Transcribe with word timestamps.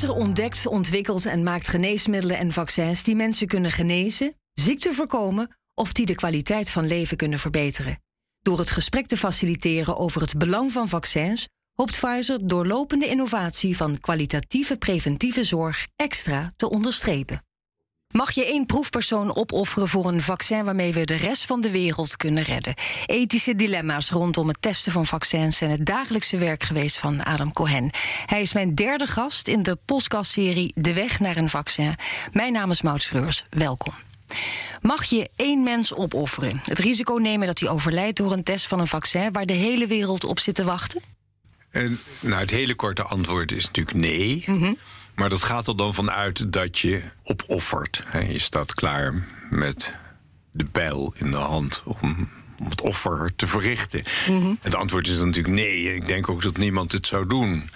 Pfizer 0.00 0.18
ontdekt, 0.18 0.66
ontwikkelt 0.66 1.26
en 1.26 1.42
maakt 1.42 1.68
geneesmiddelen 1.68 2.36
en 2.38 2.52
vaccins 2.52 3.02
die 3.02 3.16
mensen 3.16 3.46
kunnen 3.46 3.70
genezen, 3.70 4.34
ziekte 4.52 4.92
voorkomen 4.92 5.56
of 5.74 5.92
die 5.92 6.06
de 6.06 6.14
kwaliteit 6.14 6.70
van 6.70 6.86
leven 6.86 7.16
kunnen 7.16 7.38
verbeteren. 7.38 8.02
Door 8.38 8.58
het 8.58 8.70
gesprek 8.70 9.06
te 9.06 9.16
faciliteren 9.16 9.96
over 9.96 10.20
het 10.20 10.38
belang 10.38 10.72
van 10.72 10.88
vaccins 10.88 11.48
hoopt 11.72 12.00
Pfizer 12.00 12.46
doorlopende 12.46 13.06
innovatie 13.06 13.76
van 13.76 13.98
kwalitatieve 13.98 14.76
preventieve 14.76 15.44
zorg 15.44 15.86
extra 15.96 16.52
te 16.56 16.70
onderstrepen. 16.70 17.44
Mag 18.10 18.30
je 18.30 18.44
één 18.44 18.66
proefpersoon 18.66 19.36
opofferen 19.36 19.88
voor 19.88 20.06
een 20.06 20.20
vaccin 20.20 20.64
waarmee 20.64 20.92
we 20.92 21.04
de 21.04 21.14
rest 21.14 21.44
van 21.44 21.60
de 21.60 21.70
wereld 21.70 22.16
kunnen 22.16 22.42
redden? 22.42 22.74
Ethische 23.06 23.54
dilemma's 23.54 24.10
rondom 24.10 24.48
het 24.48 24.62
testen 24.62 24.92
van 24.92 25.06
vaccins 25.06 25.56
zijn 25.56 25.70
het 25.70 25.86
dagelijkse 25.86 26.36
werk 26.36 26.62
geweest 26.62 26.98
van 26.98 27.24
Adam 27.24 27.52
Cohen. 27.52 27.90
Hij 28.26 28.40
is 28.40 28.52
mijn 28.52 28.74
derde 28.74 29.06
gast 29.06 29.48
in 29.48 29.62
de 29.62 29.76
podcastserie 29.84 30.72
De 30.74 30.92
Weg 30.92 31.20
naar 31.20 31.36
een 31.36 31.48
Vaccin. 31.48 31.94
Mijn 32.32 32.52
naam 32.52 32.70
is 32.70 32.82
Maud 32.82 33.02
Schreurs. 33.02 33.44
Welkom. 33.50 33.94
Mag 34.80 35.04
je 35.04 35.30
één 35.36 35.62
mens 35.62 35.94
opofferen? 35.94 36.60
Het 36.64 36.78
risico 36.78 37.14
nemen 37.14 37.46
dat 37.46 37.58
hij 37.58 37.68
overlijdt 37.68 38.16
door 38.16 38.32
een 38.32 38.42
test 38.42 38.66
van 38.66 38.80
een 38.80 38.86
vaccin 38.86 39.32
waar 39.32 39.46
de 39.46 39.52
hele 39.52 39.86
wereld 39.86 40.24
op 40.24 40.38
zit 40.38 40.54
te 40.54 40.64
wachten? 40.64 41.02
En, 41.70 41.98
nou, 42.20 42.40
het 42.40 42.50
hele 42.50 42.74
korte 42.74 43.02
antwoord 43.02 43.52
is 43.52 43.64
natuurlijk 43.64 43.96
nee. 43.96 44.44
Maar 45.14 45.28
dat 45.28 45.42
gaat 45.42 45.66
er 45.66 45.76
dan 45.76 45.94
vanuit 45.94 46.52
dat 46.52 46.78
je 46.78 47.02
opoffert. 47.22 48.02
Hè. 48.06 48.18
Je 48.18 48.38
staat 48.38 48.74
klaar 48.74 49.26
met 49.50 49.94
de 50.50 50.64
bijl 50.64 51.14
in 51.16 51.30
de 51.30 51.36
hand 51.36 51.82
om, 51.84 52.28
om 52.58 52.70
het 52.70 52.80
offer 52.80 53.32
te 53.36 53.46
verrichten. 53.46 54.02
Het 54.60 54.74
antwoord 54.74 55.08
is 55.08 55.16
dan 55.16 55.26
natuurlijk 55.26 55.54
nee. 55.54 55.94
Ik 55.94 56.06
denk 56.06 56.28
ook 56.28 56.42
dat 56.42 56.56
niemand 56.56 56.92
het 56.92 57.06
zou 57.06 57.26
doen. 57.26 57.70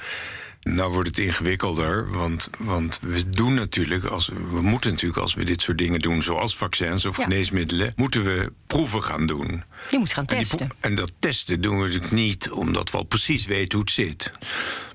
Nou 0.64 0.92
wordt 0.92 1.08
het 1.08 1.18
ingewikkelder, 1.18 2.10
want, 2.10 2.48
want 2.58 2.98
we 3.02 3.30
doen 3.30 3.54
natuurlijk, 3.54 4.04
als, 4.04 4.28
we 4.28 4.62
moeten 4.62 4.90
natuurlijk 4.90 5.20
als 5.20 5.34
we 5.34 5.44
dit 5.44 5.62
soort 5.62 5.78
dingen 5.78 6.00
doen, 6.00 6.22
zoals 6.22 6.56
vaccins 6.56 7.04
of 7.06 7.16
Ja. 7.16 7.22
geneesmiddelen, 7.22 7.92
moeten 7.96 8.24
we 8.24 8.52
proeven 8.66 9.02
gaan 9.02 9.26
doen. 9.26 9.64
Je 9.90 9.98
moet 9.98 10.12
gaan 10.12 10.26
En, 10.26 10.36
testen. 10.36 10.70
en 10.80 10.94
dat 10.94 11.12
testen 11.18 11.60
doen 11.60 11.76
we 11.78 11.84
natuurlijk 11.84 12.12
niet 12.12 12.50
omdat 12.50 12.90
we 12.90 12.96
al 12.96 13.02
precies 13.04 13.46
weten 13.46 13.72
hoe 13.78 13.80
het 13.86 13.90
zit. 13.94 14.32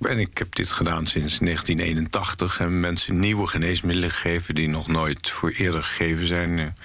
En 0.02 0.20
ik 0.20 0.38
heb 0.38 0.56
dit 0.56 0.72
gedaan 0.72 1.08
sinds 1.08 1.38
1981 1.40 2.60
en 2.60 2.80
mensen 2.80 3.20
nieuwe 3.20 3.48
geneesmiddelen 3.48 4.12
gegeven 4.12 4.56
die 4.56 4.68
nog 4.68 4.88
nooit 4.88 5.30
voor 5.30 5.50
eerder 5.50 5.84
gegeven 5.84 6.26
zijn. 6.26 6.76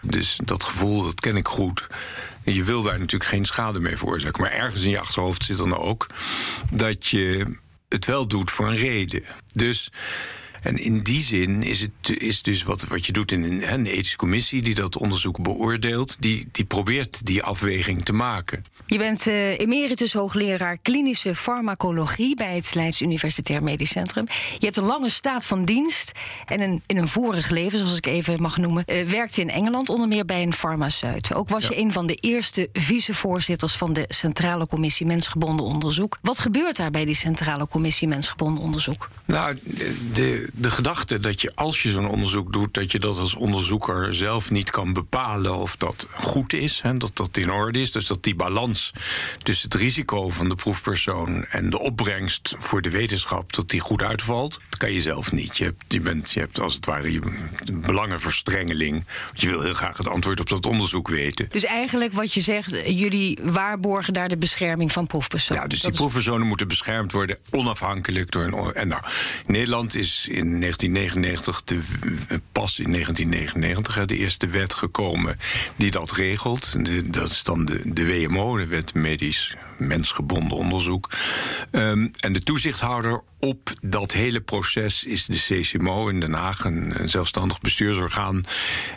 Dus 0.00 0.38
dat 0.44 0.64
gevoel, 0.64 1.02
dat 1.02 1.20
ken 1.20 1.36
ik 1.36 1.48
goed. 1.48 1.86
En 2.44 2.54
je 2.54 2.62
wil 2.64 2.82
daar 2.82 2.98
natuurlijk 2.98 3.30
geen 3.30 3.44
schade 3.44 3.80
mee 3.80 3.96
veroorzaken. 3.96 4.42
Maar 4.42 4.52
ergens 4.52 4.82
in 4.82 4.90
je 4.90 4.98
achterhoofd 5.00 5.44
zit 5.44 5.56
dan 5.56 5.76
ook 5.76 6.06
dat 6.72 7.06
je 7.06 7.56
het 7.94 8.04
wel 8.04 8.26
doet 8.26 8.50
voor 8.50 8.66
een 8.66 8.76
reden. 8.76 9.22
Dus. 9.52 9.90
En 10.64 10.76
in 10.76 11.02
die 11.02 11.22
zin 11.22 11.62
is 11.62 11.80
het 11.80 12.20
is 12.20 12.42
dus 12.42 12.62
wat, 12.62 12.84
wat 12.84 13.06
je 13.06 13.12
doet 13.12 13.32
in 13.32 13.42
een, 13.42 13.72
een 13.72 13.86
ethische 13.86 14.16
commissie 14.16 14.62
die 14.62 14.74
dat 14.74 14.96
onderzoek 14.96 15.42
beoordeelt, 15.42 16.16
die, 16.20 16.48
die 16.52 16.64
probeert 16.64 17.26
die 17.26 17.42
afweging 17.42 18.04
te 18.04 18.12
maken. 18.12 18.62
Je 18.86 18.98
bent 18.98 19.26
eh, 19.26 19.58
emeritus 19.58 20.12
hoogleraar 20.12 20.78
klinische 20.82 21.34
farmacologie 21.34 22.36
bij 22.36 22.54
het 22.54 22.74
Leids 22.74 23.02
Universitair 23.02 23.62
Medisch 23.62 23.90
Centrum. 23.90 24.26
Je 24.58 24.64
hebt 24.64 24.76
een 24.76 24.84
lange 24.84 25.08
staat 25.08 25.44
van 25.44 25.64
dienst 25.64 26.12
en 26.46 26.60
een, 26.60 26.82
in 26.86 26.96
een 26.96 27.08
vorig 27.08 27.48
leven, 27.50 27.78
zoals 27.78 27.96
ik 27.96 28.06
even 28.06 28.42
mag 28.42 28.56
noemen, 28.56 28.84
eh, 28.84 29.06
werkte 29.06 29.40
in 29.40 29.50
Engeland 29.50 29.88
onder 29.88 30.08
meer 30.08 30.24
bij 30.24 30.42
een 30.42 30.52
farmaceut. 30.52 31.34
Ook 31.34 31.48
was 31.48 31.66
je 31.66 31.78
een 31.78 31.92
van 31.92 32.06
de 32.06 32.14
eerste 32.14 32.68
vicevoorzitters 32.72 33.76
van 33.76 33.92
de 33.92 34.04
Centrale 34.08 34.66
Commissie 34.66 35.06
Mensgebonden 35.06 35.66
Onderzoek. 35.66 36.18
Wat 36.22 36.38
gebeurt 36.38 36.76
daar 36.76 36.90
bij 36.90 37.04
die 37.04 37.14
Centrale 37.14 37.68
Commissie 37.68 38.08
Mensgebonden 38.08 38.64
Onderzoek? 38.64 39.08
Nou, 39.24 39.58
de, 39.64 39.96
de 40.14 40.48
gedachte 40.62 41.18
dat 41.18 41.40
je 41.40 41.52
als 41.54 41.82
je 41.82 41.90
zo'n 41.90 42.08
onderzoek 42.08 42.52
doet, 42.52 42.74
dat 42.74 42.92
je 42.92 42.98
dat 42.98 43.18
als 43.18 43.34
onderzoeker 43.34 44.14
zelf 44.14 44.50
niet 44.50 44.70
kan 44.70 44.92
bepalen 44.92 45.54
of 45.56 45.76
dat 45.76 46.06
goed 46.10 46.52
is, 46.52 46.80
hè, 46.82 46.96
dat 46.96 47.16
dat 47.16 47.36
in 47.36 47.52
orde 47.52 47.80
is. 47.80 47.92
Dus 47.92 48.06
dat 48.06 48.22
die 48.22 48.34
balans 48.34 48.92
tussen 49.42 49.68
het 49.70 49.80
risico 49.80 50.30
van 50.30 50.48
de 50.48 50.54
proefpersoon 50.54 51.44
en 51.44 51.70
de 51.70 51.78
opbrengst 51.80 52.54
voor 52.58 52.82
de 52.82 52.90
wetenschap, 52.90 53.52
dat 53.52 53.70
die 53.70 53.80
goed 53.80 54.02
uitvalt, 54.02 54.60
dat 54.68 54.78
kan 54.78 54.92
je 54.92 55.00
zelf 55.00 55.32
niet. 55.32 55.56
Je 55.58 55.64
hebt, 55.64 55.84
je 55.88 56.00
bent, 56.00 56.30
je 56.32 56.40
hebt 56.40 56.60
als 56.60 56.74
het 56.74 56.86
ware 56.86 57.12
je 57.12 57.20
belangenverstrengeling. 57.72 59.04
Want 59.26 59.40
je 59.40 59.48
wil 59.48 59.60
heel 59.60 59.74
graag 59.74 59.96
het 59.96 60.08
antwoord 60.08 60.40
op 60.40 60.48
dat 60.48 60.66
onderzoek 60.66 61.08
weten. 61.08 61.48
Dus 61.50 61.64
eigenlijk 61.64 62.12
wat 62.12 62.32
je 62.32 62.40
zegt, 62.40 62.70
jullie 62.86 63.38
waarborgen 63.42 64.12
daar 64.12 64.28
de 64.28 64.36
bescherming 64.38 64.92
van 64.92 65.06
proefpersonen. 65.06 65.62
Ja, 65.62 65.68
dus 65.68 65.80
die 65.80 65.90
is- 65.90 65.96
proefpersonen 65.96 66.46
moeten 66.46 66.68
beschermd 66.68 67.12
worden, 67.12 67.38
onafhankelijk 67.50 68.30
door 68.30 68.42
een. 68.44 68.72
En 68.74 68.88
nou, 68.88 69.02
Nederland 69.46 69.94
is 69.94 70.28
in 70.28 70.43
1999, 70.44 71.64
de, 71.64 71.80
pas 72.52 72.78
in 72.78 72.90
1999, 72.92 73.94
hè, 73.94 74.04
de 74.04 74.16
eerste 74.16 74.46
wet 74.46 74.74
gekomen 74.74 75.38
die 75.76 75.90
dat 75.90 76.12
regelt. 76.12 76.74
Dat 77.04 77.30
is 77.30 77.42
dan 77.42 77.64
de, 77.64 77.80
de 77.84 78.06
WMO, 78.06 78.56
de 78.56 78.66
Wet 78.66 78.94
Medisch 78.94 79.56
Mensgebonden 79.78 80.56
Onderzoek. 80.56 81.10
Ehm, 81.70 82.08
en 82.20 82.32
de 82.32 82.40
toezichthouder 82.40 83.22
op 83.44 83.72
dat 83.80 84.12
hele 84.12 84.40
proces 84.40 85.04
is 85.04 85.26
de 85.26 85.36
CCMO 85.36 86.08
in 86.08 86.20
Den 86.20 86.32
Haag, 86.32 86.64
een, 86.64 87.00
een 87.00 87.08
zelfstandig 87.08 87.60
bestuursorgaan. 87.60 88.42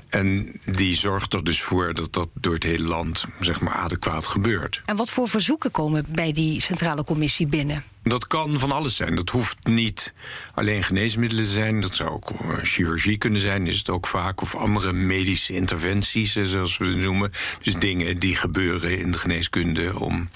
En 0.10 0.60
die 0.66 0.96
zorgt 0.96 1.34
er 1.34 1.44
dus 1.44 1.62
voor 1.62 1.94
dat 1.94 2.14
dat 2.14 2.30
door 2.34 2.54
het 2.54 2.64
hele 2.64 2.88
land 2.88 3.26
zeg 3.40 3.62
maar 3.62 3.74
adequaat 3.74 4.26
gebeurt. 4.26 4.82
En 4.86 4.96
wat 4.96 5.10
voor 5.10 5.28
verzoeken 5.28 5.72
komen 5.72 6.06
bij 6.10 6.32
die 6.32 6.62
Centrale 6.62 7.04
Commissie 7.04 7.48
binnen? 7.48 7.84
Dat 8.04 8.28
kan 8.28 8.60
van 8.60 8.72
alles 8.72 8.96
zijn. 8.96 9.16
Dat 9.16 9.30
hoeft 9.30 9.58
niet 9.64 10.14
alleen 10.54 10.84
geneesmiddelen 10.84 11.44
te 11.44 11.52
zijn. 11.52 11.82
Dat 11.82 11.96
zou 11.96 12.10
ook 12.10 12.30
eh, 12.30 12.58
chirurgie 12.62 13.18
kunnen 13.18 13.40
zijn, 13.40 13.68
is 13.68 13.78
het 13.78 13.90
ook 13.90 14.08
vaak. 14.08 14.42
Of 14.42 14.56
andere 14.56 14.94
medische 14.94 15.54
interventies, 15.54 16.36
eh, 16.36 16.44
zoals 16.44 16.78
we 16.78 16.86
het 16.86 16.98
noemen. 16.98 17.32
Dus 17.62 17.74
dingen 17.74 18.20
die 18.20 18.36
gebeuren 18.36 19.00
in 19.00 19.12
de 19.12 19.18
geneeskunde 19.18 20.00
om 20.00 20.28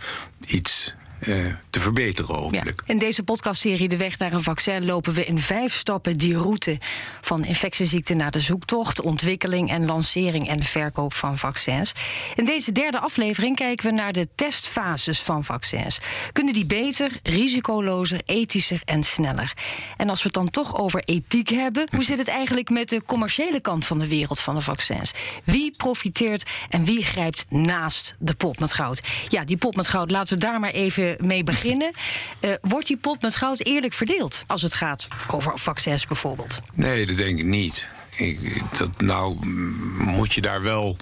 iets 0.48 0.94
eh, 1.22 1.46
te 1.70 1.80
verbeteren, 1.80 2.36
hopelijk. 2.36 2.82
In 2.86 2.98
deze 2.98 3.24
podcastserie 3.24 3.88
De 3.88 3.98
Weg 3.98 4.18
naar 4.18 4.34
een 4.34 4.44
Vaccin 4.44 4.86
lopen 4.86 5.14
we 5.14 5.26
in 5.26 5.40
vijf 5.40 5.74
stappen 5.74 6.18
die 6.18 6.38
route 6.38 6.78
van 7.22 7.46
infectieziekten 7.46 8.18
naar 8.18 8.32
de 8.32 8.40
zoektocht, 8.40 9.02
ontwikkeling 9.02 9.70
en 9.70 9.86
lancering 9.86 10.48
en 10.48 10.64
verkoop 10.64 11.14
van 11.14 11.38
vaccins. 11.38 11.94
In 12.36 12.46
deze 12.46 12.72
derde 12.72 13.00
aflevering 13.00 13.56
kijken 13.56 13.86
we 13.86 13.92
naar 13.92 14.14
de 14.14 14.28
testfases 14.36 15.22
van 15.22 15.44
vaccins. 15.44 16.00
Kunnen 16.32 16.54
die 16.54 16.66
beter, 16.66 17.20
risicolozer, 17.24 18.22
ethischer 18.26 18.82
en 18.86 19.04
sneller? 19.04 19.54
En 19.98 20.10
als 20.10 20.20
we 20.20 20.26
het 20.26 20.34
dan 20.34 20.50
toch 20.50 20.78
over 20.78 21.04
ethiek 21.06 21.50
hebben, 21.50 21.88
hoe 21.92 22.04
zit 22.04 22.18
het 22.18 22.28
eigenlijk 22.42 22.70
met 22.70 22.90
de 22.90 23.04
commerciële 23.06 23.60
kant 23.60 23.86
van 23.86 24.00
de 24.00 24.08
wereld 24.08 24.40
van 24.40 24.56
de 24.56 24.62
vaccins? 24.62 25.12
Wie 25.44 25.76
profiteert 25.78 26.50
en 26.70 26.86
wie 26.86 27.04
grijpt 27.04 27.46
naast 27.50 28.16
de 28.20 28.34
pot 28.34 28.60
met 28.60 28.74
goud? 28.74 29.02
Ja, 29.28 29.44
die 29.44 29.58
pot 29.58 29.76
met 29.76 29.88
goud, 29.88 30.12
laten 30.12 30.34
we 30.34 30.40
daar 30.40 30.60
maar 30.60 30.72
even 30.72 31.11
mee 31.20 31.44
beginnen. 31.44 31.92
Eh, 32.40 32.52
wordt 32.62 32.88
die 32.88 32.98
pot 32.98 33.22
met 33.22 33.36
goud 33.36 33.60
eerlijk 33.60 33.94
verdeeld 33.94 34.44
als 34.48 34.62
het 34.62 34.74
gaat 34.74 35.08
over 35.28 35.60
vaccins 35.60 36.08
bijvoorbeeld? 36.08 36.60
Nee, 36.74 37.06
dat 37.06 37.18
denk 37.18 37.40
ik 37.40 37.46
niet. 37.46 37.88
Ik, 38.16 38.62
dat, 38.78 39.02
nou 39.02 39.46
mm, 39.46 39.74
moet 39.98 40.34
je 40.34 40.42
daar 40.42 40.62
wel 40.62 40.96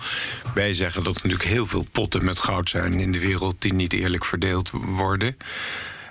bij 0.53 0.73
zeggen 0.73 1.03
dat 1.03 1.15
er 1.15 1.21
natuurlijk 1.23 1.49
heel 1.49 1.65
veel 1.65 1.85
potten 1.91 2.25
met 2.25 2.39
goud 2.39 2.69
zijn 2.69 2.93
in 2.93 3.11
de 3.11 3.19
wereld 3.19 3.55
die 3.59 3.73
niet 3.73 3.93
eerlijk 3.93 4.25
verdeeld 4.25 4.69
worden. 4.71 5.37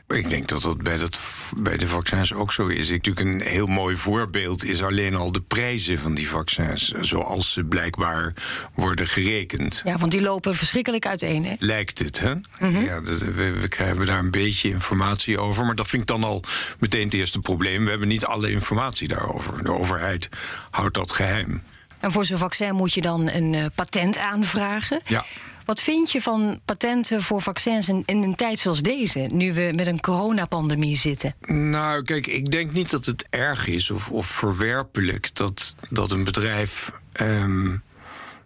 Ik 0.09 0.31
denk 0.31 0.49
dat 0.49 0.63
dat 0.63 0.83
bij, 0.83 0.97
dat 0.97 1.19
bij 1.57 1.77
de 1.77 1.89
vaccins 1.89 2.33
ook 2.33 2.53
zo 2.53 2.67
is. 2.67 2.91
Ik, 2.91 3.07
natuurlijk 3.07 3.43
een 3.45 3.51
heel 3.51 3.67
mooi 3.67 3.97
voorbeeld 3.97 4.65
is 4.65 4.83
alleen 4.83 5.15
al 5.15 5.33
de 5.33 5.41
prijzen 5.41 5.99
van 5.99 6.15
die 6.15 6.29
vaccins, 6.29 6.89
zoals 6.89 7.53
ze 7.53 7.65
blijkbaar 7.65 8.35
worden 8.75 9.07
gerekend. 9.07 9.83
Ja, 9.85 9.99
want 9.99 10.13
die 10.13 10.23
lopen 10.23 10.55
verschrikkelijk 10.55 11.07
uiteen. 11.07 11.45
Hè? 11.45 11.55
Lijkt 11.59 11.99
het, 11.99 12.19
hè? 12.19 12.35
ja, 12.69 13.01
dat, 13.01 13.23
we, 13.23 13.51
we 13.51 13.69
krijgen 13.69 14.07
daar 14.07 14.19
een 14.19 14.31
beetje 14.31 14.69
informatie 14.69 15.39
over. 15.39 15.65
Maar 15.65 15.75
dat 15.75 15.89
vind 15.89 16.03
ik 16.03 16.09
dan 16.09 16.25
al 16.25 16.43
meteen 16.79 17.05
het 17.05 17.15
eerste 17.15 17.39
probleem. 17.39 17.85
We 17.85 17.91
hebben 17.91 18.09
niet 18.09 18.25
alle 18.25 18.51
informatie 18.51 19.09
daarover. 19.09 19.65
De 19.65 19.73
overheid 19.73 20.29
houdt 20.71 20.95
dat 20.95 21.13
geheim. 21.13 21.63
En 22.01 22.13
voor 22.13 22.25
zo'n 22.25 22.39
vaccin 22.39 22.75
moet 22.75 22.95
je 22.95 23.01
dan 23.01 23.29
een 23.29 23.55
eh, 23.55 23.65
patent 23.75 24.19
aanvragen. 24.19 25.01
Ja. 25.05 25.25
Wat 25.69 25.81
vind 25.81 26.11
je 26.11 26.23
van 26.23 26.61
patenten 26.65 27.23
voor 27.23 27.43
vaccins 27.43 27.89
in, 27.89 28.03
een 28.07 28.35
tijd 28.35 28.59
zoals 28.59 28.83
deze, 28.83 29.21
nu 29.35 29.53
we 29.53 29.73
met 29.75 29.87
een 29.87 30.01
coronapandemie 30.01 30.97
zitten? 30.97 31.35
Nou, 31.41 32.03
kijk, 32.03 32.27
ik 32.27 32.51
denk 32.51 32.73
niet 32.73 32.91
dat 32.91 33.07
het 33.07 33.27
erg 33.31 33.67
is 33.67 33.91
of, 33.91 34.11
of 34.11 34.27
verwerpelijk 34.27 35.35
dat, 35.35 35.75
dat 35.91 36.13
een 36.13 36.25
bedrijf 36.25 36.93
ehm, 37.13 37.77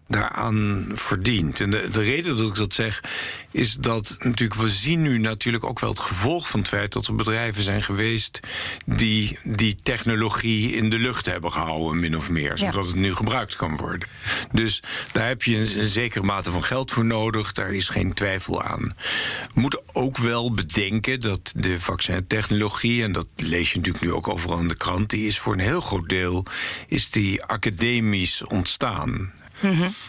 daaraan 0.09 0.91
verdient. 0.95 1.61
En 1.61 1.71
de, 1.71 1.89
de, 1.93 2.03
reden 2.03 2.37
dat 2.37 2.49
ik 2.49 2.55
dat 2.55 2.75
zeg, 2.75 3.05
is 3.51 3.75
dat 3.75 4.17
natuurlijk 4.19 4.61
we 4.61 4.69
zien 4.69 5.03
nu 5.03 5.19
natuurlijk 5.19 5.65
ook 5.65 5.81
wel 5.81 5.91
het 5.91 5.99
gevolg 5.99 6.49
van 6.49 6.61
het 6.61 6.69
feit 6.69 6.93
dat 6.93 7.07
er 7.07 7.15
bedrijven 7.15 7.63
zijn 7.63 7.83
geweest 7.83 8.41
die 8.87 9.39
die 9.43 9.77
technologie 9.83 10.73
in 10.73 10.91
de 10.91 10.99
lucht 10.99 11.27
hebben 11.27 11.53
gehouden, 11.53 12.01
min 12.01 12.17
of 12.17 12.31
meer, 12.31 12.59
zodat 12.59 12.87
het 12.87 12.95
nu 12.95 13.15
gebruikt 13.15 13.57
kan 13.57 13.77
worden. 13.77 14.09
Dus 14.53 14.83
daar 15.13 15.29
heb 15.29 15.43
je 15.43 15.57
een, 15.57 15.79
een, 15.81 15.87
zekere 15.87 16.25
mate 16.25 16.51
van 16.51 16.65
geld 16.65 16.91
voor 16.93 17.05
nodig, 17.05 17.53
daar 17.53 17.73
is 17.73 17.89
geen 17.89 18.13
twijfel 18.13 18.63
aan. 18.63 18.97
We 19.55 19.61
moeten 19.61 19.83
ook 19.93 20.19
wel 20.19 20.53
bedenken 20.53 21.21
dat 21.21 21.53
de 21.57 21.81
vaccintechnologie, 21.81 23.03
en 23.03 23.13
dat 23.13 23.27
lees 23.37 23.71
je 23.71 23.77
natuurlijk 23.77 24.05
nu 24.05 24.13
ook 24.13 24.29
overal 24.29 24.59
in 24.59 24.69
de 24.69 24.77
krant, 24.77 25.11
die 25.11 25.27
is 25.27 25.39
voor 25.39 25.53
een 25.53 25.59
heel 25.59 25.81
groot 25.81 26.09
deel 26.09 26.47
is 26.89 27.11
die 27.11 27.45
academisch 27.45 28.45
ontstaan. 28.45 29.33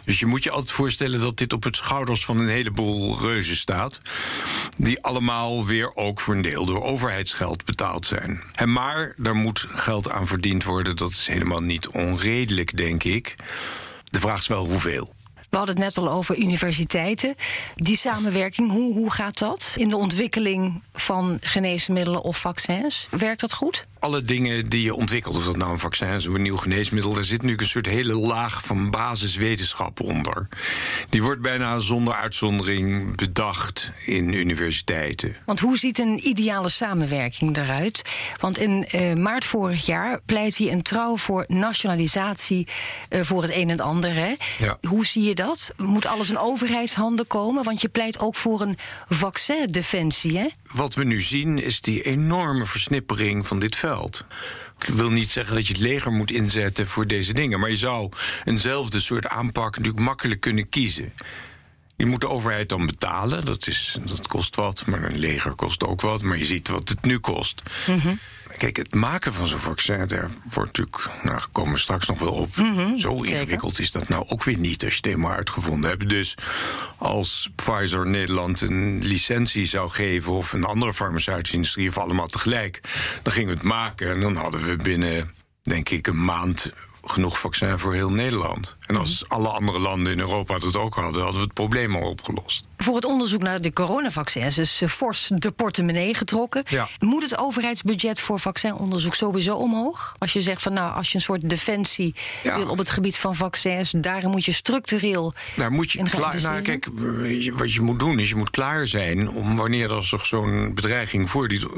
Dus 0.05 0.19
je 0.19 0.25
moet 0.25 0.43
je 0.43 0.51
altijd 0.51 0.71
voorstellen 0.71 1.19
dat 1.19 1.37
dit 1.37 1.53
op 1.53 1.63
het 1.63 1.75
schouders 1.75 2.25
van 2.25 2.37
een 2.37 2.47
heleboel 2.47 3.19
reuzen 3.19 3.55
staat. 3.55 3.99
Die 4.77 5.03
allemaal 5.03 5.65
weer 5.65 5.95
ook 5.95 6.19
voor 6.19 6.35
een 6.35 6.41
deel 6.41 6.65
door 6.65 6.83
overheidsgeld 6.83 7.65
betaald 7.65 8.05
zijn. 8.05 8.41
En 8.53 8.71
maar 8.71 9.13
daar 9.17 9.35
moet 9.35 9.67
geld 9.69 10.11
aan 10.11 10.27
verdiend 10.27 10.63
worden. 10.63 10.95
Dat 10.95 11.09
is 11.09 11.27
helemaal 11.27 11.61
niet 11.61 11.87
onredelijk, 11.87 12.77
denk 12.77 13.03
ik. 13.03 13.35
De 14.03 14.19
vraag 14.19 14.39
is 14.39 14.47
wel 14.47 14.67
hoeveel. 14.67 15.13
We 15.53 15.59
hadden 15.59 15.75
het 15.75 15.85
net 15.85 15.97
al 15.97 16.11
over 16.11 16.37
universiteiten. 16.37 17.35
Die 17.75 17.97
samenwerking, 17.97 18.71
hoe, 18.71 18.93
hoe 18.93 19.11
gaat 19.11 19.39
dat 19.39 19.73
in 19.75 19.89
de 19.89 19.97
ontwikkeling 19.97 20.81
van 20.93 21.37
geneesmiddelen 21.41 22.21
of 22.21 22.37
vaccins? 22.37 23.07
Werkt 23.11 23.41
dat 23.41 23.53
goed? 23.53 23.85
Alle 24.03 24.23
dingen 24.23 24.69
die 24.69 24.81
je 24.81 24.93
ontwikkelt, 24.93 25.35
of 25.35 25.45
dat 25.45 25.57
nou 25.57 25.71
een 25.71 25.79
vaccin 25.79 26.07
is 26.07 26.27
of 26.27 26.33
een 26.33 26.41
nieuw 26.41 26.57
geneesmiddel, 26.57 27.13
daar 27.13 27.23
zit 27.23 27.41
nu 27.41 27.53
een 27.57 27.67
soort 27.67 27.85
hele 27.85 28.13
laag 28.13 28.63
van 28.63 28.89
basiswetenschap 28.89 29.99
onder. 29.99 30.47
Die 31.09 31.23
wordt 31.23 31.41
bijna 31.41 31.79
zonder 31.79 32.13
uitzondering 32.13 33.15
bedacht 33.15 33.91
in 34.05 34.33
universiteiten. 34.33 35.35
Want 35.45 35.59
hoe 35.59 35.77
ziet 35.77 35.99
een 35.99 36.27
ideale 36.27 36.69
samenwerking 36.69 37.57
eruit? 37.57 38.01
Want 38.39 38.57
in 38.57 38.87
uh, 38.95 39.13
maart 39.13 39.45
vorig 39.45 39.85
jaar 39.85 40.19
pleit 40.25 40.57
hij 40.57 40.71
een 40.71 40.81
trouw 40.81 41.17
voor 41.17 41.45
nationalisatie 41.47 42.67
uh, 43.09 43.21
voor 43.21 43.41
het 43.41 43.55
een 43.55 43.69
en 43.69 43.79
ander. 43.79 44.13
Hè? 44.13 44.35
Ja. 44.59 44.77
Hoe 44.87 45.05
zie 45.05 45.23
je 45.23 45.35
dat? 45.35 45.73
Moet 45.77 46.05
alles 46.05 46.29
in 46.29 46.37
overheidshanden 46.37 47.27
komen? 47.27 47.63
Want 47.63 47.81
je 47.81 47.89
pleit 47.89 48.19
ook 48.19 48.35
voor 48.35 48.61
een 48.61 48.77
vaccindefensie. 49.09 50.37
Hè? 50.37 50.47
Wat 50.73 50.93
we 50.93 51.03
nu 51.03 51.21
zien 51.21 51.57
is 51.57 51.81
die 51.81 52.01
enorme 52.01 52.65
versnippering 52.65 53.47
van 53.47 53.59
dit 53.59 53.75
veld. 53.75 53.91
Ik 54.79 54.93
wil 54.93 55.09
niet 55.09 55.29
zeggen 55.29 55.55
dat 55.55 55.67
je 55.67 55.73
het 55.73 55.81
leger 55.81 56.11
moet 56.11 56.31
inzetten 56.31 56.87
voor 56.87 57.07
deze 57.07 57.33
dingen, 57.33 57.59
maar 57.59 57.69
je 57.69 57.75
zou 57.75 58.09
eenzelfde 58.43 58.99
soort 58.99 59.27
aanpak 59.27 59.77
natuurlijk 59.77 60.03
makkelijk 60.03 60.41
kunnen 60.41 60.69
kiezen. 60.69 61.13
Je 61.95 62.05
moet 62.05 62.21
de 62.21 62.29
overheid 62.29 62.69
dan 62.69 62.85
betalen, 62.85 63.45
dat, 63.45 63.67
is, 63.67 63.97
dat 64.05 64.27
kost 64.27 64.55
wat, 64.55 64.85
maar 64.85 65.03
een 65.03 65.19
leger 65.19 65.55
kost 65.55 65.83
ook 65.83 66.01
wat, 66.01 66.21
maar 66.21 66.37
je 66.37 66.45
ziet 66.45 66.67
wat 66.67 66.89
het 66.89 67.01
nu 67.01 67.19
kost. 67.19 67.61
Mm 67.87 68.19
Kijk, 68.57 68.77
het 68.77 68.93
maken 68.93 69.33
van 69.33 69.47
zo'n 69.47 69.59
vaccin, 69.59 70.07
daar 70.07 70.29
wordt 70.49 70.77
natuurlijk, 70.77 71.23
nou, 71.23 71.41
komen 71.51 71.73
we 71.73 71.79
straks 71.79 72.07
nog 72.07 72.19
wel 72.19 72.31
op. 72.31 72.55
Mhm, 72.55 72.97
zo 72.97 73.21
ingewikkeld 73.21 73.79
is 73.79 73.91
dat 73.91 74.07
nou 74.07 74.25
ook 74.27 74.43
weer 74.43 74.57
niet 74.57 74.83
als 74.83 74.91
je 74.91 74.97
het 74.97 75.05
helemaal 75.05 75.31
uitgevonden 75.31 75.89
hebt. 75.89 76.09
Dus 76.09 76.37
als 76.97 77.49
Pfizer 77.55 78.07
Nederland 78.07 78.61
een 78.61 78.99
licentie 79.03 79.65
zou 79.65 79.89
geven, 79.89 80.33
of 80.33 80.53
een 80.53 80.63
andere 80.63 80.93
farmaceutische 80.93 81.55
industrie, 81.55 81.89
of 81.89 81.97
allemaal 81.97 82.27
tegelijk, 82.27 82.81
dan 83.21 83.33
gingen 83.33 83.49
we 83.49 83.55
het 83.55 83.63
maken 83.63 84.09
en 84.09 84.19
dan 84.19 84.35
hadden 84.35 84.65
we 84.65 84.75
binnen, 84.75 85.33
denk 85.61 85.89
ik, 85.89 86.07
een 86.07 86.25
maand 86.25 86.71
genoeg 87.03 87.39
vaccin 87.39 87.79
voor 87.79 87.93
heel 87.93 88.09
Nederland. 88.09 88.75
En 88.87 88.95
als 88.95 89.23
mhm. 89.23 89.33
alle 89.33 89.47
andere 89.47 89.79
landen 89.79 90.13
in 90.13 90.19
Europa 90.19 90.53
het 90.57 90.75
ook 90.75 90.95
hadden, 90.95 91.21
hadden 91.21 91.39
we 91.39 91.45
het 91.45 91.53
probleem 91.53 91.95
al 91.95 92.09
opgelost. 92.09 92.65
Voor 92.83 92.95
het 92.95 93.05
onderzoek 93.05 93.41
naar 93.41 93.61
de 93.61 93.73
coronavaccins 93.73 94.57
is 94.57 94.81
uh, 94.81 94.89
fors 94.89 95.31
de 95.35 95.51
portemonnee 95.51 96.13
getrokken. 96.13 96.63
Moet 96.99 97.23
het 97.23 97.37
overheidsbudget 97.37 98.19
voor 98.19 98.39
vaccinonderzoek 98.39 99.15
sowieso 99.15 99.55
omhoog? 99.55 100.15
Als 100.17 100.33
je 100.33 100.41
zegt 100.41 100.61
van 100.61 100.73
nou, 100.73 100.93
als 100.93 101.09
je 101.09 101.15
een 101.15 101.21
soort 101.21 101.49
defensie 101.49 102.15
wil 102.43 102.67
op 102.67 102.77
het 102.77 102.89
gebied 102.89 103.17
van 103.17 103.35
vaccins, 103.35 103.93
daar 103.97 104.29
moet 104.29 104.45
je 104.45 104.51
structureel. 104.51 105.33
Daar 105.55 105.71
moet 105.71 105.91
je 105.91 106.03
klaar. 106.03 106.41
Nou, 106.41 106.61
kijk, 106.61 106.87
wat 107.53 107.73
je 107.73 107.81
moet 107.81 107.99
doen 107.99 108.19
is 108.19 108.29
je 108.29 108.35
moet 108.35 108.49
klaar 108.49 108.87
zijn 108.87 109.29
om 109.29 109.55
wanneer 109.55 109.91
er 109.91 110.03
zich 110.03 110.25
zo'n 110.25 110.73
bedreiging 110.73 111.29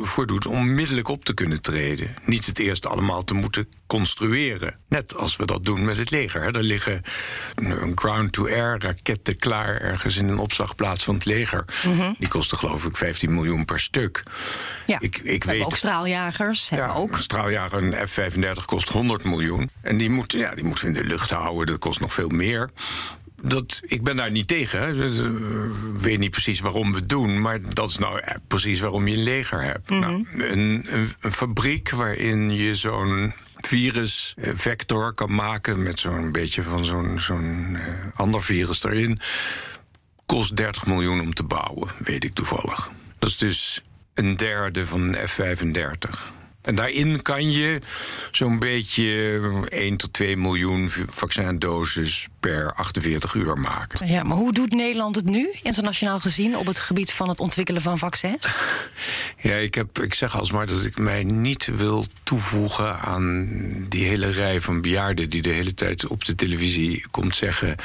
voordoet, 0.02 0.46
onmiddellijk 0.46 1.08
op 1.08 1.26
te 1.26 1.34
kunnen 1.34 1.62
treden. 1.62 2.14
Niet 2.26 2.46
het 2.46 2.60
eerst 2.60 2.86
allemaal 2.86 3.24
te 3.24 3.34
moeten 3.34 3.68
construeren. 3.88 4.80
Net 4.90 5.16
als 5.16 5.36
we 5.36 5.46
dat 5.46 5.66
doen 5.66 5.86
met 5.86 5.98
het 5.98 6.12
leger. 6.12 6.56
Er 6.56 6.64
liggen 6.64 7.02
een 7.56 7.92
ground-to-air 7.98 8.80
raketten 8.80 9.38
klaar 9.38 9.82
ergens 9.82 10.18
in 10.18 10.28
een 10.28 10.38
opslagplaats 10.38 10.95
van 11.04 11.16
het 11.16 11.26
leger. 11.26 11.66
Mhm. 11.86 12.12
Die 12.18 12.28
kosten 12.28 12.58
geloof 12.58 12.86
ik 12.86 12.98
15 12.98 13.34
miljoen 13.34 13.66
per 13.66 13.80
stuk. 13.80 14.24
Ja, 14.86 15.00
ik, 15.00 15.18
ik 15.18 15.44
weet 15.44 15.64
ook 15.64 15.76
straaljagers. 15.76 16.70
Ja, 16.70 16.94
ook. 16.94 17.14
een 17.14 17.20
straaljager, 17.20 17.84
een 17.84 18.08
F-35 18.08 18.66
kost 18.66 18.90
100 18.90 19.24
miljoen. 19.24 19.70
En 19.82 19.98
die 19.98 20.10
moeten 20.10 20.40
ja, 20.40 20.56
die 20.56 20.64
moet 20.64 20.84
in 20.84 20.94
de 20.94 21.04
lucht 21.04 21.30
houden, 21.30 21.66
dat 21.66 21.80
kost 21.80 22.00
nog 22.00 22.14
veel 22.14 22.30
meer 22.30 22.70
dat, 23.42 23.80
ik 23.82 24.04
ben 24.04 24.16
daar 24.16 24.32
niet 24.32 24.48
tegen. 24.48 24.80
Hè. 24.80 25.06
Ik 25.94 26.00
weet 26.02 26.20
niet 26.20 26.32
precies 26.32 26.60
waarom 26.60 26.92
we 26.92 26.98
het 26.98 27.10
doen, 27.10 27.42
maar 27.42 27.74
dat 27.74 27.90
is 27.90 27.98
nou 27.98 28.22
precies 28.48 28.80
waarom 28.80 29.08
je 29.08 29.18
een 29.18 29.24
leger 29.24 29.64
hebt. 29.64 29.90
Mhm. 29.90 30.00
nou, 30.00 30.26
een, 30.34 30.86
een, 30.88 31.14
een, 31.20 31.32
fabriek 31.32 31.90
waarin 31.90 32.56
je 32.56 32.76
zo'n 32.76 33.34
virusvector 33.56 35.14
kan 35.14 35.36
maken 35.36 35.84
met 35.84 36.00
zo'n 36.00 36.32
beetje 36.32 36.64
van 36.64 36.86
zo'n 36.86 37.20
zo'n 37.20 37.78
ander 38.14 38.44
virus 38.44 38.84
erin 38.84 39.20
kost 40.26 40.56
30 40.56 40.86
miljoen 40.86 41.22
om 41.22 41.34
te 41.34 41.44
bouwen, 41.44 41.92
weet 41.98 42.24
ik 42.24 42.34
toevallig. 42.34 42.92
Dat 43.20 43.30
is 43.30 43.38
dus 43.38 43.82
een 44.14 44.38
derde 44.38 44.86
van 44.86 45.02
een 45.02 45.28
F-35. 45.28 46.34
En 46.66 46.76
daarin 46.76 47.22
kan 47.22 47.52
je 47.52 47.80
zo'n 48.32 48.60
beetje 48.60 49.40
1 49.68 49.98
tot 49.98 50.14
2 50.14 50.38
miljoen 50.38 50.90
vaccindoses 51.10 52.28
per 52.40 52.74
48 52.74 53.34
uur 53.34 53.58
maken. 53.58 54.08
Ja, 54.08 54.24
maar 54.24 54.38
hoe 54.38 54.54
doet 54.54 54.72
Nederland 54.72 55.16
het 55.16 55.26
nu, 55.26 55.50
internationaal 55.64 56.20
gezien, 56.20 56.58
op 56.58 56.66
het 56.66 56.80
gebied 56.80 57.12
van 57.12 57.30
het 57.30 57.40
ontwikkelen 57.40 57.82
van 57.82 57.98
vaccins? 57.98 58.48
Ja, 59.38 59.56
ik, 59.56 59.76
heb, 59.76 60.00
ik 60.00 60.14
zeg 60.14 60.38
alsmaar 60.38 60.66
dat 60.66 60.86
ik 60.86 60.98
mij 60.98 61.24
niet 61.24 61.66
wil 61.66 62.06
toevoegen 62.24 63.00
aan 63.00 63.50
die 63.90 64.06
hele 64.06 64.30
rij 64.30 64.62
van 64.62 64.82
bejaarden 64.82 65.30
die 65.30 65.42
de 65.42 65.50
hele 65.50 65.74
tijd 65.74 66.08
op 66.08 66.26
de 66.26 66.36
televisie 66.36 67.06
komt 67.12 67.36
zeggen 67.36 67.76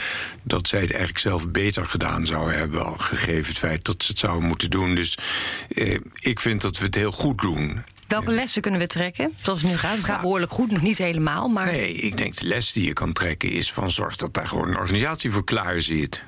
dat 0.42 0.68
zij 0.68 0.80
het 0.80 0.90
eigenlijk 0.90 1.20
zelf 1.20 1.48
beter 1.48 1.86
gedaan 1.86 2.26
zouden 2.26 2.58
hebben, 2.58 3.00
gegeven 3.00 3.48
het 3.48 3.58
feit 3.58 3.84
dat 3.84 4.02
ze 4.02 4.10
het 4.10 4.18
zouden 4.18 4.48
moeten 4.48 4.70
doen. 4.70 4.94
Dus 4.94 5.18
eh, 5.68 5.98
ik 6.14 6.40
vind 6.40 6.60
dat 6.60 6.78
we 6.78 6.84
het 6.84 6.94
heel 6.94 7.12
goed 7.12 7.38
doen. 7.38 7.84
Welke 8.10 8.32
lessen 8.32 8.62
kunnen 8.62 8.80
we 8.80 8.86
trekken? 8.86 9.34
Zoals 9.42 9.62
het 9.62 9.70
nu 9.70 9.76
gaat. 9.76 9.96
Het 9.96 10.04
gaat 10.04 10.20
behoorlijk 10.20 10.52
goed, 10.52 10.70
nog 10.70 10.82
niet 10.82 10.98
helemaal. 10.98 11.48
Maar... 11.48 11.66
Nee, 11.66 11.92
ik 11.92 12.16
denk 12.16 12.36
de 12.36 12.46
les 12.46 12.72
die 12.72 12.84
je 12.84 12.92
kan 12.92 13.12
trekken 13.12 13.50
is 13.50 13.72
van 13.72 13.90
zorg 13.90 14.16
dat 14.16 14.34
daar 14.34 14.48
gewoon 14.48 14.68
een 14.68 14.76
organisatie 14.76 15.30
voor 15.30 15.44
klaar 15.44 15.80
zit. 15.80 16.22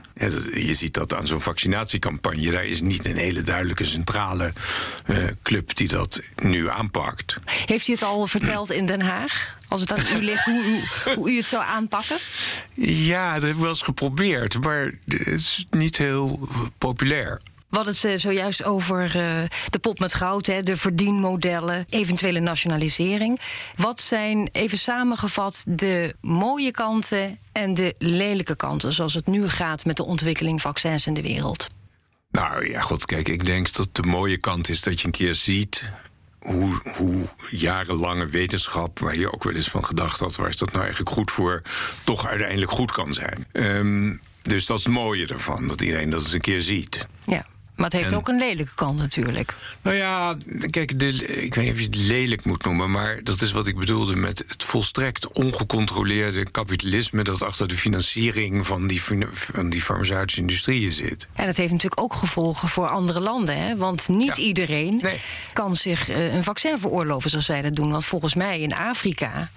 je 0.52 0.74
ziet 0.74 0.94
dat 0.94 1.14
aan 1.14 1.26
zo'n 1.26 1.40
vaccinatiecampagne. 1.40 2.50
Daar 2.50 2.64
is 2.64 2.80
niet 2.80 3.06
een 3.06 3.16
hele 3.16 3.42
duidelijke 3.42 3.84
centrale 3.84 4.52
uh, 5.06 5.28
club 5.42 5.76
die 5.76 5.88
dat 5.88 6.20
nu 6.36 6.68
aanpakt. 6.68 7.36
Heeft 7.66 7.88
u 7.88 7.92
het 7.92 8.02
al 8.02 8.26
verteld 8.26 8.70
in 8.70 8.86
Den 8.86 9.02
Haag? 9.02 9.58
Als 9.68 9.80
het 9.80 9.92
aan 9.92 10.16
u 10.16 10.24
ligt, 10.30 10.44
hoe, 10.44 10.62
hoe, 10.64 11.14
hoe 11.14 11.32
u 11.32 11.36
het 11.36 11.46
zou 11.46 11.62
aanpakken? 11.62 12.16
Ja, 12.74 13.32
dat 13.34 13.42
hebben 13.42 13.54
we 13.54 13.60
wel 13.60 13.68
eens 13.68 13.82
geprobeerd. 13.82 14.60
Maar 14.60 14.92
het 15.06 15.26
is 15.26 15.66
niet 15.70 15.96
heel 15.96 16.48
populair. 16.78 17.40
We 17.72 17.78
hadden 17.78 17.96
het 18.00 18.20
zojuist 18.20 18.64
over 18.64 19.16
uh, 19.16 19.42
de 19.70 19.78
pot 19.78 19.98
met 19.98 20.14
goud, 20.14 20.46
hè, 20.46 20.62
de 20.62 20.76
verdienmodellen, 20.76 21.84
eventuele 21.88 22.40
nationalisering. 22.40 23.40
Wat 23.76 24.00
zijn, 24.00 24.48
even 24.52 24.78
samengevat, 24.78 25.64
de 25.68 26.14
mooie 26.20 26.70
kanten 26.70 27.38
en 27.52 27.74
de 27.74 27.94
lelijke 27.98 28.56
kanten, 28.56 28.92
zoals 28.92 29.14
het 29.14 29.26
nu 29.26 29.48
gaat 29.48 29.84
met 29.84 29.96
de 29.96 30.04
ontwikkeling 30.04 30.60
vaccins 30.60 31.06
in 31.06 31.14
de 31.14 31.22
wereld? 31.22 31.68
Nou 32.30 32.70
ja, 32.70 32.80
goed, 32.80 33.04
kijk, 33.04 33.28
ik 33.28 33.44
denk 33.44 33.72
dat 33.72 33.88
de 33.92 34.02
mooie 34.02 34.38
kant 34.38 34.68
is 34.68 34.80
dat 34.80 35.00
je 35.00 35.06
een 35.06 35.12
keer 35.12 35.34
ziet 35.34 35.90
hoe, 36.38 36.94
hoe, 36.96 37.28
jarenlange 37.50 38.26
wetenschap, 38.26 38.98
waar 38.98 39.16
je 39.16 39.32
ook 39.32 39.44
wel 39.44 39.54
eens 39.54 39.68
van 39.68 39.84
gedacht 39.84 40.18
had, 40.18 40.36
waar 40.36 40.48
is 40.48 40.56
dat 40.56 40.72
nou 40.72 40.84
eigenlijk 40.84 41.14
goed 41.14 41.30
voor, 41.30 41.62
toch 42.04 42.26
uiteindelijk 42.26 42.70
goed 42.70 42.92
kan 42.92 43.14
zijn. 43.14 43.46
Um, 43.52 44.20
dus 44.42 44.66
dat 44.66 44.78
is 44.78 44.84
het 44.84 44.92
mooie 44.92 45.26
ervan, 45.26 45.68
dat 45.68 45.82
iedereen 45.82 46.10
dat 46.10 46.22
eens 46.22 46.32
een 46.32 46.40
keer 46.40 46.60
ziet. 46.60 47.06
Ja. 47.26 47.46
Maar 47.76 47.84
het 47.84 48.00
heeft 48.00 48.14
ook 48.14 48.28
een 48.28 48.38
lelijke 48.38 48.74
kant 48.74 48.98
natuurlijk. 48.98 49.54
Nou 49.82 49.96
ja, 49.96 50.36
kijk, 50.70 50.98
de, 50.98 51.08
ik 51.42 51.54
weet 51.54 51.64
niet 51.64 51.72
of 51.74 51.80
je 51.80 51.86
het 51.86 51.96
lelijk 51.96 52.44
moet 52.44 52.64
noemen, 52.64 52.90
maar 52.90 53.20
dat 53.22 53.40
is 53.40 53.52
wat 53.52 53.66
ik 53.66 53.78
bedoelde 53.78 54.16
met 54.16 54.44
het 54.48 54.64
volstrekt 54.64 55.32
ongecontroleerde 55.32 56.50
kapitalisme 56.50 57.22
dat 57.22 57.42
achter 57.42 57.68
de 57.68 57.76
financiering 57.76 58.66
van 58.66 58.86
die, 58.86 59.02
van 59.32 59.70
die 59.70 59.82
farmaceutische 59.82 60.40
industrieën 60.40 60.92
zit. 60.92 61.26
En 61.34 61.46
dat 61.46 61.56
heeft 61.56 61.72
natuurlijk 61.72 62.00
ook 62.00 62.14
gevolgen 62.14 62.68
voor 62.68 62.88
andere 62.88 63.20
landen, 63.20 63.56
hè? 63.56 63.76
want 63.76 64.08
niet 64.08 64.36
iedereen 64.36 65.02
kan 65.52 65.76
zich 65.76 66.10
uh, 66.10 66.34
een 66.34 66.44
vaccin 66.44 66.78
veroorloven 66.78 67.30
zoals 67.30 67.46
zij 67.46 67.62
dat 67.62 67.74
doen. 67.74 67.90
Want 67.90 68.04
volgens 68.04 68.34
mij 68.34 68.60
in 68.60 68.74
Afrika, 68.74 69.50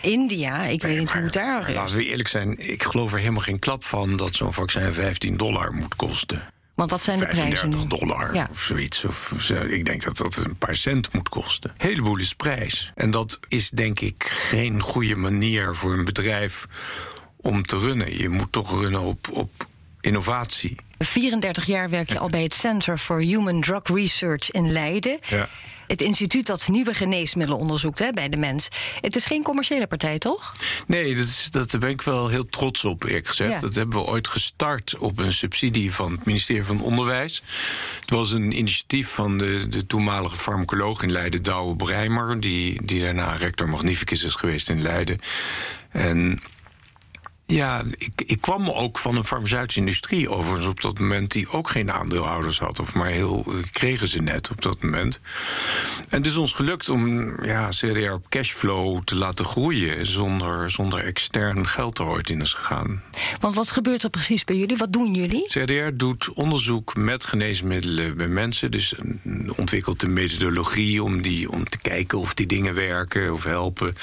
India, 0.00 0.64
ik 0.64 0.82
weet 0.82 0.98
niet 0.98 1.12
hoe 1.12 1.22
het 1.22 1.32
daar. 1.32 1.72
Laten 1.72 1.96
we 1.96 2.04
eerlijk 2.04 2.28
zijn, 2.28 2.68
ik 2.68 2.82
geloof 2.82 3.12
er 3.12 3.18
helemaal 3.18 3.40
geen 3.40 3.58
klap 3.58 3.84
van 3.84 4.16
dat 4.16 4.34
zo'n 4.34 4.52
vaccin 4.52 4.92
15 4.92 5.36
dollar 5.36 5.72
moet 5.72 5.96
kosten. 5.96 6.54
Want 6.76 6.90
dat 6.90 7.02
zijn 7.02 7.18
de 7.18 7.26
prijzen. 7.26 7.70
35 7.72 7.98
dollar 7.98 8.48
of 8.50 8.62
zoiets. 8.62 9.04
Of, 9.04 9.50
ik 9.50 9.84
denk 9.84 10.02
dat 10.02 10.16
dat 10.16 10.36
een 10.36 10.56
paar 10.56 10.76
cent 10.76 11.12
moet 11.12 11.28
kosten. 11.28 11.70
Een 11.70 11.88
heleboel 11.88 12.18
is 12.18 12.34
prijs. 12.34 12.92
En 12.94 13.10
dat 13.10 13.38
is 13.48 13.70
denk 13.70 14.00
ik 14.00 14.24
geen 14.24 14.80
goede 14.80 15.16
manier 15.16 15.74
voor 15.74 15.92
een 15.92 16.04
bedrijf 16.04 16.66
om 17.36 17.62
te 17.62 17.78
runnen. 17.78 18.18
Je 18.18 18.28
moet 18.28 18.52
toch 18.52 18.80
runnen 18.80 19.00
op, 19.00 19.28
op 19.32 19.50
innovatie. 20.00 20.76
34 20.98 21.66
jaar 21.66 21.90
werk 21.90 22.08
je 22.08 22.18
al 22.18 22.28
bij 22.28 22.42
het 22.42 22.54
Center 22.54 22.98
for 22.98 23.20
Human 23.20 23.60
Drug 23.60 23.82
Research 23.84 24.50
in 24.50 24.72
Leiden. 24.72 25.18
Ja. 25.28 25.48
Het 25.86 26.00
instituut 26.00 26.46
dat 26.46 26.68
nieuwe 26.68 26.94
geneesmiddelen 26.94 27.60
onderzoekt 27.60 27.98
hè, 27.98 28.10
bij 28.12 28.28
de 28.28 28.36
mens. 28.36 28.68
Het 29.00 29.16
is 29.16 29.24
geen 29.24 29.42
commerciële 29.42 29.86
partij, 29.86 30.18
toch? 30.18 30.52
Nee, 30.86 31.14
dat, 31.16 31.26
is, 31.26 31.48
dat 31.50 31.70
daar 31.70 31.80
ben 31.80 31.90
ik 31.90 32.02
wel 32.02 32.28
heel 32.28 32.46
trots 32.46 32.84
op, 32.84 33.04
eerlijk 33.04 33.26
gezegd. 33.26 33.60
Dat 33.60 33.74
hebben 33.74 33.98
we 33.98 34.06
ooit 34.06 34.28
gestart 34.28 34.96
op 34.98 35.18
een 35.18 35.32
subsidie 35.32 35.94
van 35.94 36.12
het 36.12 36.24
ministerie 36.24 36.64
van 36.64 36.82
Onderwijs. 36.82 37.42
Het 38.00 38.10
was 38.10 38.32
een 38.32 38.58
initiatief 38.58 39.08
van 39.08 39.38
de, 39.38 39.68
de 39.68 39.86
toenmalige 39.86 40.36
farmacoloog 40.36 41.02
in 41.02 41.12
Leiden, 41.12 41.42
Douwe 41.42 41.76
Breimer... 41.76 42.40
die, 42.40 42.86
die 42.86 43.00
daarna 43.00 43.32
rector 43.32 43.68
magnificus 43.68 44.24
is 44.24 44.34
geweest 44.34 44.68
in 44.68 44.82
Leiden. 44.82 45.18
En 45.90 46.40
ja, 47.46 47.82
ik, 47.96 48.22
ik 48.26 48.40
kwam 48.40 48.70
ook 48.70 48.98
van 48.98 49.16
een 49.16 49.24
farmaceutische 49.24 49.80
industrie 49.80 50.30
overigens 50.30 50.66
op 50.66 50.80
dat 50.80 50.98
moment... 50.98 51.32
die 51.32 51.48
ook 51.48 51.68
geen 51.68 51.92
aandeelhouders 51.92 52.58
had, 52.58 52.80
of 52.80 52.94
maar 52.94 53.08
heel 53.08 53.44
kregen 53.70 54.08
ze 54.08 54.22
net 54.22 54.50
op 54.50 54.62
dat 54.62 54.82
moment. 54.82 55.20
En 56.08 56.18
het 56.18 56.26
is 56.26 56.36
ons 56.36 56.52
gelukt 56.52 56.88
om 56.88 57.34
ja, 57.44 57.68
CDR 57.68 58.10
op 58.10 58.28
cashflow 58.28 59.02
te 59.02 59.14
laten 59.14 59.44
groeien... 59.44 60.06
zonder, 60.06 60.70
zonder 60.70 61.04
extern 61.04 61.66
geld 61.66 61.98
er 61.98 62.06
ooit 62.06 62.30
in 62.30 62.40
is 62.40 62.52
gegaan. 62.52 63.02
Want 63.40 63.54
wat 63.54 63.70
gebeurt 63.70 64.02
er 64.02 64.10
precies 64.10 64.44
bij 64.44 64.56
jullie? 64.56 64.76
Wat 64.76 64.92
doen 64.92 65.14
jullie? 65.14 65.46
CDR 65.46 65.94
doet 65.94 66.32
onderzoek 66.32 66.96
met 66.96 67.24
geneesmiddelen 67.24 68.16
bij 68.16 68.28
mensen. 68.28 68.70
Dus 68.70 68.94
ontwikkelt 69.56 70.02
een 70.02 70.12
methodologie 70.12 71.02
om, 71.02 71.22
die, 71.22 71.50
om 71.50 71.68
te 71.68 71.78
kijken 71.78 72.18
of 72.18 72.34
die 72.34 72.46
dingen 72.46 72.74
werken 72.74 73.32
of 73.32 73.44
helpen. 73.44 73.94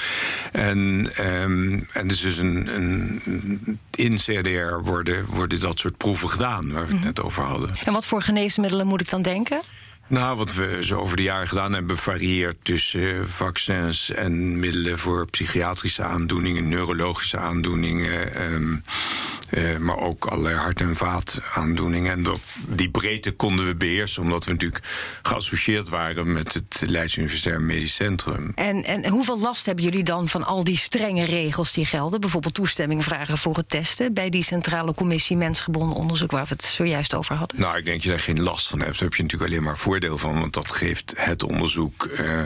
En, 0.52 1.10
um, 1.20 1.86
en 1.92 2.08
dus 2.08 2.22
is 2.22 2.38
een, 2.38 2.74
een 2.74 3.20
in 3.90 4.16
CDR 4.16 4.82
worden, 4.82 5.26
worden 5.26 5.60
dat 5.60 5.78
soort 5.78 5.96
proeven 5.96 6.30
gedaan, 6.30 6.72
waar 6.72 6.82
we 6.82 6.88
het 6.88 6.96
mhm. 6.96 7.04
net 7.04 7.22
over 7.22 7.42
hadden. 7.42 7.70
En 7.84 7.92
wat 7.92 8.06
voor 8.06 8.22
geneesmiddelen 8.22 8.86
moet 8.86 9.00
ik 9.00 9.10
dan 9.10 9.22
denken? 9.22 9.62
Nou, 10.06 10.36
wat 10.36 10.54
we 10.54 10.78
zo 10.80 10.98
over 10.98 11.16
de 11.16 11.22
jaren 11.22 11.48
gedaan 11.48 11.72
hebben, 11.72 11.96
varieert 11.96 12.56
tussen 12.62 13.20
eh, 13.20 13.24
vaccins 13.24 14.10
en 14.10 14.58
middelen 14.58 14.98
voor 14.98 15.26
psychiatrische 15.30 16.02
aandoeningen, 16.02 16.68
neurologische 16.68 17.38
aandoeningen. 17.38 18.34
Ehm, 18.34 18.76
uh, 19.50 19.78
maar 19.78 19.96
ook 19.96 20.24
allerlei 20.24 20.56
hart- 20.56 20.80
en 20.80 20.96
vaataandoeningen. 20.96 22.12
En 22.12 22.22
dat, 22.22 22.40
die 22.66 22.90
breedte 22.90 23.32
konden 23.32 23.66
we 23.66 23.74
beheersen, 23.74 24.22
omdat 24.22 24.44
we 24.44 24.52
natuurlijk 24.52 24.84
geassocieerd 25.22 25.88
waren 25.88 26.32
met 26.32 26.54
het 26.54 26.82
Leids 26.86 27.16
Universitair 27.16 27.60
Medisch 27.60 27.94
Centrum. 27.94 28.52
En, 28.54 28.84
en 28.84 29.08
hoeveel 29.08 29.40
last 29.40 29.66
hebben 29.66 29.84
jullie 29.84 30.02
dan 30.02 30.28
van 30.28 30.44
al 30.44 30.64
die 30.64 30.76
strenge 30.76 31.24
regels 31.24 31.72
die 31.72 31.86
gelden? 31.86 32.20
Bijvoorbeeld 32.20 32.54
toestemming 32.54 33.04
vragen 33.04 33.38
voor 33.38 33.56
het 33.56 33.68
testen 33.68 34.14
bij 34.14 34.30
die 34.30 34.42
Centrale 34.42 34.94
Commissie 34.94 35.36
Mensgebonden 35.36 35.96
Onderzoek, 35.96 36.30
waar 36.30 36.46
we 36.46 36.52
het 36.52 36.64
zojuist 36.64 37.14
over 37.14 37.34
hadden? 37.34 37.60
Nou, 37.60 37.76
ik 37.76 37.84
denk 37.84 37.96
dat 37.96 38.04
je 38.04 38.10
daar 38.10 38.20
geen 38.20 38.42
last 38.42 38.68
van 38.68 38.78
hebt. 38.78 38.92
Daar 38.92 39.02
heb 39.02 39.14
je 39.14 39.22
natuurlijk 39.22 39.50
alleen 39.50 39.64
maar 39.64 39.78
voordeel 39.94 40.18
van, 40.18 40.40
want 40.40 40.52
dat 40.52 40.70
geeft 40.70 41.12
het 41.16 41.42
onderzoek 41.42 42.04
uh, 42.04 42.42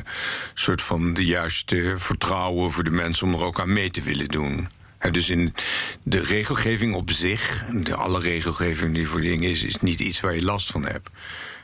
soort 0.55 0.83
van 0.83 1.14
de 1.14 1.25
juiste 1.25 1.95
vertrouwen 1.97 2.71
voor 2.71 2.85
de 2.85 2.90
mensen 2.90 3.26
om 3.26 3.35
er 3.35 3.45
ook 3.45 3.61
aan 3.61 3.73
mee 3.73 3.90
te 3.90 4.02
willen 4.02 4.28
doen 4.28 4.69
dus 5.11 5.31
in 5.31 5.55
de 6.02 6.21
regelgeving 6.21 6.95
op 6.95 7.11
zich, 7.11 7.64
de 7.83 7.95
alle 7.95 8.21
regelgeving 8.21 8.95
die 8.95 9.09
voor 9.09 9.21
dingen 9.21 9.50
is, 9.50 9.62
is 9.62 9.76
niet 9.76 10.00
iets 10.00 10.21
waar 10.21 10.35
je 10.35 10.43
last 10.43 10.71
van 10.71 10.87
hebt. 10.87 11.11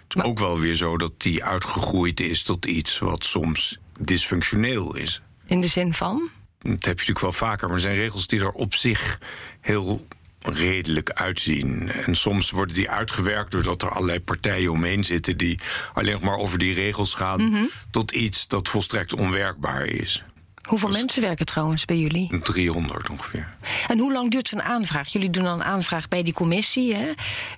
Het 0.08 0.16
is 0.16 0.22
ook 0.22 0.38
wel 0.38 0.58
weer 0.58 0.74
zo 0.74 0.96
dat 0.96 1.12
die 1.16 1.44
uitgegroeid 1.44 2.20
is 2.20 2.42
tot 2.42 2.66
iets 2.66 2.98
wat 2.98 3.24
soms 3.24 3.78
dysfunctioneel 4.00 4.96
is. 4.96 5.22
In 5.46 5.60
de 5.60 5.66
zin 5.66 5.92
van? 5.92 6.30
Dat 6.58 6.70
heb 6.72 6.82
je 6.82 6.88
natuurlijk 6.88 7.20
wel 7.20 7.32
vaker, 7.32 7.66
maar 7.66 7.76
er 7.76 7.82
zijn 7.82 7.96
regels 7.96 8.26
die 8.26 8.40
er 8.40 8.48
op 8.48 8.74
zich 8.74 9.18
heel 9.60 10.06
redelijk 10.52 11.10
uitzien. 11.10 11.88
En 11.88 12.16
soms 12.16 12.50
worden 12.50 12.74
die 12.74 12.90
uitgewerkt 12.90 13.50
doordat 13.50 13.82
er 13.82 13.90
allerlei 13.90 14.20
partijen 14.20 14.70
omheen 14.70 15.04
zitten 15.04 15.36
die 15.36 15.58
alleen 15.92 16.12
nog 16.12 16.22
maar 16.22 16.36
over 16.36 16.58
die 16.58 16.74
regels 16.74 17.14
gaan, 17.14 17.44
mhm. 17.44 17.62
tot 17.90 18.10
iets 18.10 18.48
dat 18.48 18.68
volstrekt 18.68 19.14
onwerkbaar 19.14 19.86
is. 19.86 20.24
Hoeveel 20.68 20.88
mensen 20.88 21.22
werken 21.22 21.46
trouwens 21.46 21.84
bij 21.84 21.98
jullie? 21.98 22.40
300 22.42 23.10
ongeveer. 23.10 23.54
En 23.88 23.98
hoe 23.98 24.12
lang 24.12 24.30
duurt 24.30 24.48
zo'n 24.48 24.62
aanvraag? 24.62 25.08
Jullie 25.08 25.30
doen 25.30 25.42
dan 25.44 25.60
een 25.60 25.64
aanvraag 25.64 26.08
bij 26.08 26.22
die 26.22 26.32
commissie 26.32 26.94
hè? 26.94 27.10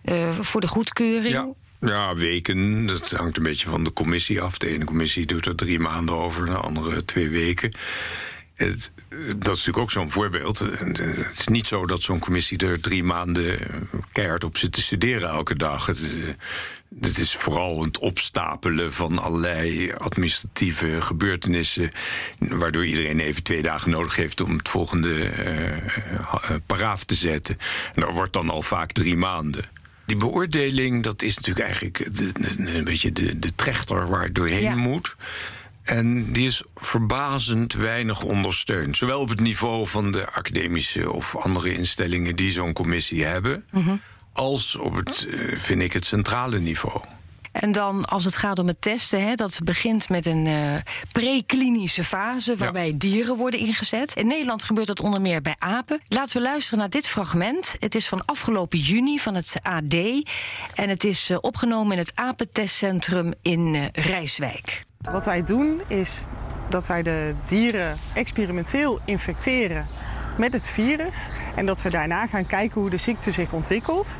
Uh, 0.05 0.38
voor 0.40 0.61
de 0.61 0.69
goedkeuring. 0.69 1.35
Ja. 1.35 1.47
Ja, 1.81 2.14
weken. 2.14 2.87
Dat 2.87 3.11
hangt 3.11 3.37
een 3.37 3.43
beetje 3.43 3.69
van 3.69 3.85
de 3.85 3.93
commissie 3.93 4.40
af. 4.40 4.59
De 4.59 4.69
ene 4.69 4.85
commissie 4.85 5.26
doet 5.26 5.47
er 5.47 5.55
drie 5.55 5.78
maanden 5.78 6.14
over, 6.14 6.47
de 6.47 6.57
andere 6.57 7.05
twee 7.05 7.28
weken. 7.28 7.73
Het, 8.56 8.92
dat 9.08 9.36
is 9.36 9.42
natuurlijk 9.44 9.78
ook 9.78 9.90
zo'n 9.90 10.10
voorbeeld. 10.10 10.58
Het 10.58 11.38
is 11.38 11.46
niet 11.46 11.66
zo 11.66 11.86
dat 11.86 12.02
zo'n 12.02 12.18
commissie 12.18 12.58
er 12.58 12.80
drie 12.80 13.04
maanden 13.04 13.58
keihard 14.12 14.44
op 14.44 14.56
zit 14.56 14.72
te 14.72 14.82
studeren 14.82 15.28
elke 15.28 15.54
dag. 15.54 15.86
Het, 15.86 16.00
het 17.00 17.18
is 17.18 17.36
vooral 17.36 17.82
het 17.82 17.98
opstapelen 17.98 18.92
van 18.92 19.18
allerlei 19.18 19.92
administratieve 19.92 21.00
gebeurtenissen. 21.00 21.90
Waardoor 22.38 22.86
iedereen 22.86 23.20
even 23.20 23.42
twee 23.42 23.62
dagen 23.62 23.90
nodig 23.90 24.16
heeft 24.16 24.40
om 24.40 24.56
het 24.56 24.68
volgende 24.68 25.32
uh, 25.44 26.56
paraaf 26.66 27.04
te 27.04 27.14
zetten. 27.14 27.58
En 27.94 28.00
dat 28.00 28.12
wordt 28.12 28.32
dan 28.32 28.50
al 28.50 28.62
vaak 28.62 28.92
drie 28.92 29.16
maanden. 29.16 29.64
Die 30.06 30.16
beoordeling, 30.16 31.02
dat 31.02 31.22
is 31.22 31.36
natuurlijk 31.36 31.66
eigenlijk 31.66 32.08
een 32.56 32.84
beetje 32.84 33.12
de, 33.12 33.38
de 33.38 33.54
trechter 33.54 34.08
waar 34.08 34.22
het 34.22 34.34
doorheen 34.34 34.78
moet. 34.78 35.16
En 35.87 36.33
die 36.33 36.47
is 36.47 36.62
verbazend 36.75 37.73
weinig 37.73 38.23
ondersteund. 38.23 38.97
Zowel 38.97 39.21
op 39.21 39.28
het 39.28 39.40
niveau 39.40 39.87
van 39.87 40.12
de 40.12 40.31
academische 40.31 41.12
of 41.12 41.37
andere 41.37 41.75
instellingen 41.75 42.37
die 42.37 42.50
zo'n 42.50 42.73
commissie 42.73 43.25
hebben. 43.25 43.64
Mhm 43.71 43.95
als 44.37 44.76
op 44.76 44.95
het, 44.95 45.26
eh, 45.26 45.59
vind 45.59 45.83
ik, 45.83 45.93
het 45.93 46.05
centrale 46.05 46.59
niveau. 46.59 47.00
En 47.52 47.73
dan 47.73 48.05
als 48.05 48.25
het 48.25 48.37
gaat 48.37 48.59
om 48.59 48.66
het 48.66 48.81
testen, 48.81 49.26
hè, 49.26 49.35
dat 49.35 49.59
begint 49.64 50.09
met 50.09 50.26
een 50.26 50.47
uh, 50.47 50.75
preklinische 51.12 52.05
fase 52.05 52.57
waarbij 52.57 52.95
dieren 52.97 53.37
worden 53.37 53.61
ingezet. 53.61 54.12
In 54.16 54.26
Nederland 54.26 54.62
gebeurt 54.62 54.87
dat 54.87 55.00
onder 55.00 55.21
meer 55.21 55.40
bij 55.40 55.55
apen. 55.59 56.00
Laten 56.09 56.37
we 56.37 56.43
luisteren 56.43 56.78
naar 56.78 56.90
dit 56.90 57.07
fragment. 57.07 57.76
Het 57.78 57.95
is 57.95 58.09
van 58.09 58.25
afgelopen 58.25 58.78
juni 58.78 59.19
van 59.19 59.35
het 59.35 59.55
AD 59.62 59.95
en 60.75 60.88
het 60.88 61.05
is 61.05 61.31
uh, 61.31 61.38
opgenomen 61.40 61.93
in 61.93 61.99
het 61.99 62.12
apentestcentrum 62.14 63.35
in 63.43 63.75
uh, 63.75 63.85
Rijswijk. 63.93 64.85
Wat 65.10 65.25
wij 65.25 65.42
doen 65.42 65.80
is 65.86 66.26
dat 66.68 66.86
wij 66.86 67.02
de 67.02 67.34
dieren 67.46 67.96
experimenteel 68.14 69.00
infecteren 69.04 69.86
met 70.38 70.52
het 70.52 70.68
virus. 70.68 71.28
En 71.54 71.66
dat 71.66 71.82
we 71.82 71.90
daarna 71.90 72.26
gaan 72.26 72.46
kijken 72.46 72.80
hoe 72.80 72.90
de 72.90 72.96
ziekte 72.96 73.32
zich 73.32 73.52
ontwikkelt. 73.52 74.18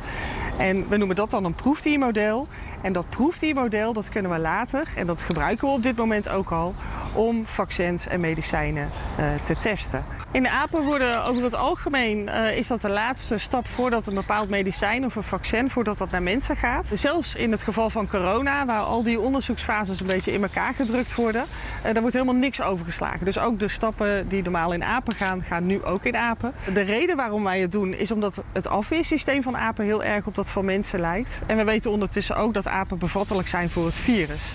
En 0.57 0.89
we 0.89 0.97
noemen 0.97 1.15
dat 1.15 1.31
dan 1.31 1.45
een 1.45 1.55
proefdiermodel. 1.55 2.47
En 2.81 2.93
dat 2.93 3.09
proefdiermodel 3.09 3.93
dat 3.93 4.09
kunnen 4.09 4.31
we 4.31 4.37
later, 4.37 4.87
en 4.95 5.07
dat 5.07 5.21
gebruiken 5.21 5.67
we 5.67 5.73
op 5.73 5.83
dit 5.83 5.95
moment 5.95 6.29
ook 6.29 6.51
al, 6.51 6.75
om 7.13 7.45
vaccins 7.45 8.07
en 8.07 8.19
medicijnen 8.19 8.89
uh, 9.19 9.25
te 9.43 9.55
testen. 9.55 10.05
In 10.31 10.43
de 10.43 10.49
apen 10.49 10.83
worden 10.83 11.23
over 11.23 11.43
het 11.43 11.55
algemeen 11.55 12.17
uh, 12.17 12.57
is 12.57 12.67
dat 12.67 12.81
de 12.81 12.89
laatste 12.89 13.37
stap 13.37 13.67
voordat 13.67 14.07
een 14.07 14.13
bepaald 14.13 14.49
medicijn 14.49 15.05
of 15.05 15.15
een 15.15 15.23
vaccin 15.23 15.69
voordat 15.69 15.97
dat 15.97 16.11
naar 16.11 16.23
mensen 16.23 16.55
gaat. 16.55 16.91
Zelfs 16.93 17.35
in 17.35 17.51
het 17.51 17.63
geval 17.63 17.89
van 17.89 18.09
corona, 18.09 18.65
waar 18.65 18.81
al 18.81 19.03
die 19.03 19.19
onderzoeksfases 19.19 19.99
een 19.99 20.05
beetje 20.05 20.31
in 20.31 20.41
elkaar 20.41 20.73
gedrukt 20.73 21.15
worden, 21.15 21.45
uh, 21.77 21.83
daar 21.83 22.01
wordt 22.01 22.13
helemaal 22.13 22.35
niks 22.35 22.61
overgeslagen. 22.61 23.25
Dus 23.25 23.37
ook 23.37 23.59
de 23.59 23.67
stappen 23.67 24.27
die 24.27 24.43
normaal 24.43 24.73
in 24.73 24.83
apen 24.83 25.15
gaan, 25.15 25.43
gaan 25.47 25.65
nu 25.65 25.83
ook 25.83 26.03
in 26.05 26.17
apen. 26.17 26.53
De 26.73 26.81
reden 26.81 27.15
waarom 27.15 27.43
wij 27.43 27.59
het 27.59 27.71
doen 27.71 27.93
is 27.93 28.11
omdat 28.11 28.43
het 28.53 28.67
afweersysteem 28.67 29.41
van 29.41 29.57
apen 29.57 29.85
heel 29.85 30.03
erg 30.03 30.25
op 30.25 30.35
dat 30.35 30.49
van 30.49 30.65
mensen 30.65 30.99
lijkt. 30.99 31.41
En 31.45 31.57
we 31.57 31.63
weten 31.63 31.91
ondertussen 31.91 32.35
ook 32.35 32.53
dat 32.53 32.67
apen 32.67 32.97
bevattelijk 32.97 33.47
zijn 33.47 33.69
voor 33.69 33.85
het 33.85 33.95
virus. 33.95 34.51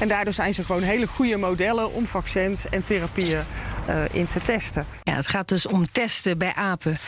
En 0.00 0.08
daardoor 0.08 0.32
zijn 0.32 0.54
ze 0.54 0.64
gewoon 0.64 0.82
hele 0.82 1.06
goede 1.06 1.36
modellen 1.36 1.92
om 1.92 2.06
vaccins 2.06 2.68
en 2.68 2.82
therapieën 2.82 3.44
uh, 3.88 4.02
in 4.12 4.26
te 4.26 4.40
testen. 4.40 4.86
Ja, 5.02 5.14
het 5.14 5.28
gaat 5.28 5.48
dus 5.48 5.66
om 5.66 5.90
testen 5.92 6.38
bij 6.38 6.54
apen. 6.54 6.98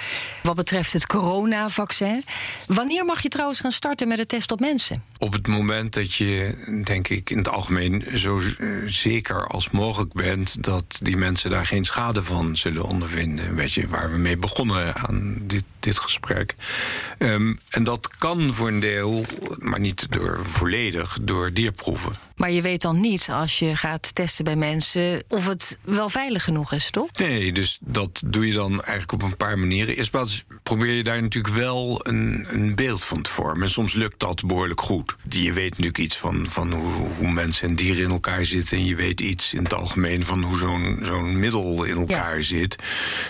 wat 0.42 0.56
betreft 0.56 0.92
het 0.92 1.06
coronavaccin. 1.06 2.24
Wanneer 2.66 3.04
mag 3.04 3.22
je 3.22 3.28
trouwens 3.28 3.60
gaan 3.60 3.72
starten 3.72 4.08
met 4.08 4.18
het 4.18 4.28
test 4.28 4.52
op 4.52 4.60
mensen? 4.60 5.02
Op 5.18 5.32
het 5.32 5.46
moment 5.46 5.94
dat 5.94 6.14
je, 6.14 6.54
denk 6.84 7.08
ik, 7.08 7.30
in 7.30 7.38
het 7.38 7.48
algemeen 7.48 8.18
zo 8.18 8.40
zeker 8.86 9.46
als 9.46 9.70
mogelijk 9.70 10.12
bent 10.12 10.62
dat 10.64 10.98
die 11.02 11.16
mensen 11.16 11.50
daar 11.50 11.66
geen 11.66 11.84
schade 11.84 12.22
van 12.22 12.56
zullen 12.56 12.84
ondervinden. 12.84 13.54
Weet 13.54 13.72
je, 13.72 13.88
waar 13.88 14.10
we 14.10 14.18
mee 14.18 14.36
begonnen 14.36 14.96
aan 14.96 15.34
dit, 15.40 15.64
dit 15.80 15.98
gesprek. 15.98 16.54
Ehm, 17.18 17.54
en 17.68 17.84
dat 17.84 18.08
kan 18.18 18.54
voor 18.54 18.68
een 18.68 18.80
deel, 18.80 19.24
maar 19.58 19.80
niet 19.80 20.12
door 20.12 20.46
volledig, 20.46 21.18
door 21.22 21.52
dierproeven. 21.52 22.12
Maar 22.36 22.50
je 22.50 22.62
weet 22.62 22.82
dan 22.82 23.00
niet 23.00 23.28
als 23.32 23.58
je 23.58 23.76
gaat 23.76 24.14
testen 24.14 24.44
bij 24.44 24.56
mensen 24.56 25.22
of 25.28 25.46
het 25.46 25.78
wel 25.82 26.08
veilig 26.08 26.44
genoeg 26.44 26.67
toch? 26.90 27.12
Nee, 27.12 27.52
dus 27.52 27.78
dat 27.80 28.22
doe 28.26 28.46
je 28.46 28.52
dan 28.52 28.70
eigenlijk 28.70 29.12
op 29.12 29.22
een 29.22 29.36
paar 29.36 29.58
manieren. 29.58 29.96
Eerst 29.96 30.44
probeer 30.62 30.92
je 30.92 31.02
daar 31.02 31.22
natuurlijk 31.22 31.54
wel 31.54 32.00
een, 32.06 32.46
een 32.48 32.74
beeld 32.74 33.04
van 33.04 33.22
te 33.22 33.30
vormen. 33.30 33.62
En 33.62 33.70
soms 33.70 33.94
lukt 33.94 34.20
dat 34.20 34.46
behoorlijk 34.46 34.80
goed. 34.80 35.16
Je 35.28 35.52
weet 35.52 35.70
natuurlijk 35.70 35.98
iets 35.98 36.16
van, 36.16 36.46
van 36.48 36.72
hoe, 36.72 36.92
hoe 36.92 37.30
mensen 37.30 37.68
en 37.68 37.76
dieren 37.76 38.02
in 38.02 38.10
elkaar 38.10 38.44
zitten. 38.44 38.78
En 38.78 38.84
je 38.84 38.94
weet 38.94 39.20
iets 39.20 39.54
in 39.54 39.62
het 39.62 39.74
algemeen 39.74 40.24
van 40.24 40.42
hoe 40.42 40.56
zo'n 40.56 40.98
zo'n 41.02 41.38
middel 41.38 41.84
in 41.84 41.96
elkaar 41.96 42.42
zit. 42.42 42.76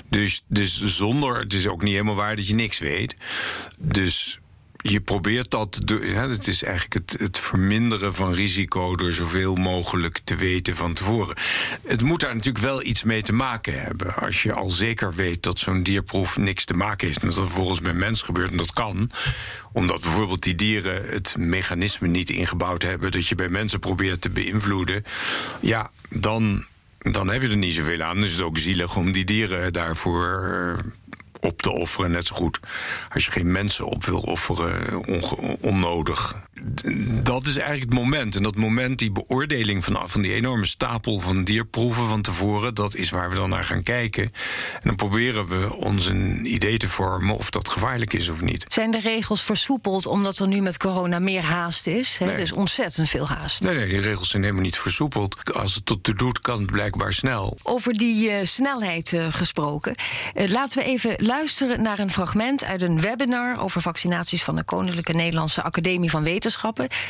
Dus, 0.09 0.45
dus 0.47 0.85
zonder, 0.85 1.39
het 1.39 1.53
is 1.53 1.67
ook 1.67 1.83
niet 1.83 1.93
helemaal 1.93 2.15
waar 2.15 2.37
dat 2.37 2.49
je 2.49 2.55
niks 2.55 2.79
weet. 2.79 3.15
Dus 3.79 4.41
je 4.83 5.01
probeert 5.01 5.51
dat. 5.51 5.81
Het 6.01 6.47
is 6.47 6.63
eigenlijk 6.63 6.95
het, 6.95 7.21
het, 7.21 7.39
verminderen 7.39 8.15
van 8.15 8.35
risico 8.35 8.97
door 8.97 9.13
zoveel 9.13 9.55
mogelijk 9.55 10.21
te 10.25 10.37
weten 10.37 10.77
van 10.77 10.95
tevoren. 10.95 11.37
Het 11.87 12.03
moet 12.03 12.21
daar 12.21 12.35
natuurlijk 12.35 12.65
wel 12.65 12.83
iets 12.83 13.03
mee 13.03 13.23
te 13.23 13.33
maken 13.33 13.83
hebben. 13.83 14.15
Als 14.15 14.43
je 14.43 14.53
al 14.53 14.71
zeker 14.71 15.15
weet 15.15 15.43
dat 15.43 15.59
zo'n 15.59 15.83
dierproef 15.83 16.37
niks 16.37 16.65
te 16.65 16.75
maken 16.75 17.07
heeft 17.07 17.23
met 17.23 17.35
wat 17.35 17.43
er 17.43 17.51
vervolgens 17.51 17.81
bij 17.81 17.93
mens 17.93 18.23
gebeurt, 18.23 18.51
en 18.51 18.57
dat 18.57 18.73
kan, 18.73 19.11
omdat 19.73 20.01
bijvoorbeeld 20.01 20.43
die 20.43 20.55
dieren 20.55 21.03
het 21.03 21.35
mechanisme 21.39 22.09
niet 22.09 22.31
ingebouwd 22.31 22.83
hebben 22.83 23.11
dat 23.11 23.27
je 23.27 23.35
bij 23.35 23.49
mensen 23.49 23.79
probeert 23.79 24.21
te 24.21 24.31
beïnvloeden, 24.31 25.03
ja, 25.61 25.91
dan. 26.11 26.65
Dan 26.99 27.31
heb 27.31 27.43
je 27.43 27.49
er 27.49 27.57
niet 27.57 27.75
zoveel 27.75 28.03
aan. 28.03 28.25
Is 28.25 28.33
het 28.33 28.41
ook 28.41 28.59
zielig 28.59 28.97
om 28.97 29.13
die 29.13 29.25
dieren 29.25 29.73
daarvoor 29.73 30.77
op 31.41 31.63
te 31.63 31.71
offeren. 31.71 32.11
Net 32.11 32.27
zo 32.27 32.37
goed 32.37 32.61
als 33.09 33.25
je 33.25 33.31
geen 33.31 33.53
mensen 33.53 33.87
op 33.87 34.05
wil 34.05 34.21
offeren, 34.21 35.05
onnodig. 35.61 36.48
Dat 37.23 37.47
is 37.47 37.57
eigenlijk 37.57 37.91
het 37.91 38.01
moment. 38.01 38.37
En 38.37 38.43
dat 38.43 38.57
moment, 38.57 38.99
die 38.99 39.13
beoordeling 39.13 39.85
van, 39.85 40.09
van 40.09 40.23
die 40.23 40.33
enorme 40.33 40.67
stapel 40.67 41.19
van 41.19 41.45
dierproeven 41.45 42.09
van 42.09 42.23
tevoren, 42.23 42.75
dat 42.75 42.95
is 42.95 43.11
waar 43.11 43.31
we 43.31 43.37
dan 43.37 43.49
naar 43.49 43.65
gaan 43.65 43.83
kijken. 43.83 44.23
En 44.23 44.81
dan 44.83 44.97
proberen 44.97 45.49
we 45.49 45.75
ons 45.75 46.07
een 46.07 46.53
idee 46.53 46.79
te 46.79 46.89
vormen 46.89 47.37
of 47.37 47.51
dat 47.51 47.69
gevaarlijk 47.69 48.13
is 48.13 48.29
of 48.29 48.41
niet. 48.41 48.65
Zijn 48.69 48.91
de 48.91 49.01
regels 49.01 49.43
versoepeld 49.43 50.07
omdat 50.07 50.39
er 50.39 50.49
nu 50.49 50.61
met 50.61 50.77
corona 50.79 51.19
meer 51.19 51.43
haast 51.43 51.87
is? 51.87 52.19
Nee. 52.21 52.31
Er 52.31 52.39
is 52.39 52.53
ontzettend 52.53 53.09
veel 53.09 53.29
haast. 53.29 53.63
Nee, 53.63 53.75
nee, 53.75 53.89
die 53.89 54.01
regels 54.01 54.31
zijn 54.31 54.43
helemaal 54.43 54.65
niet 54.65 54.79
versoepeld. 54.79 55.53
Als 55.53 55.75
het 55.75 55.87
tot 55.87 56.05
de 56.05 56.15
doet, 56.15 56.41
kan 56.41 56.61
het 56.61 56.71
blijkbaar 56.71 57.13
snel. 57.13 57.59
Over 57.63 57.93
die 57.93 58.31
uh, 58.31 58.37
snelheid 58.43 59.13
uh, 59.13 59.27
gesproken. 59.31 59.95
Uh, 60.35 60.49
laten 60.49 60.79
we 60.79 60.85
even 60.85 61.15
luisteren 61.17 61.83
naar 61.83 61.99
een 61.99 62.11
fragment 62.11 62.65
uit 62.65 62.83
een 62.83 63.01
webinar 63.01 63.61
over 63.61 63.83
vaccinaties 63.83 64.45
van 64.45 64.57
de 64.57 64.65
Koninklijke 64.65 65.13
Nederlandse 65.13 65.63
Academie 65.63 66.11
van 66.11 66.23
Wetenschappen. 66.23 66.48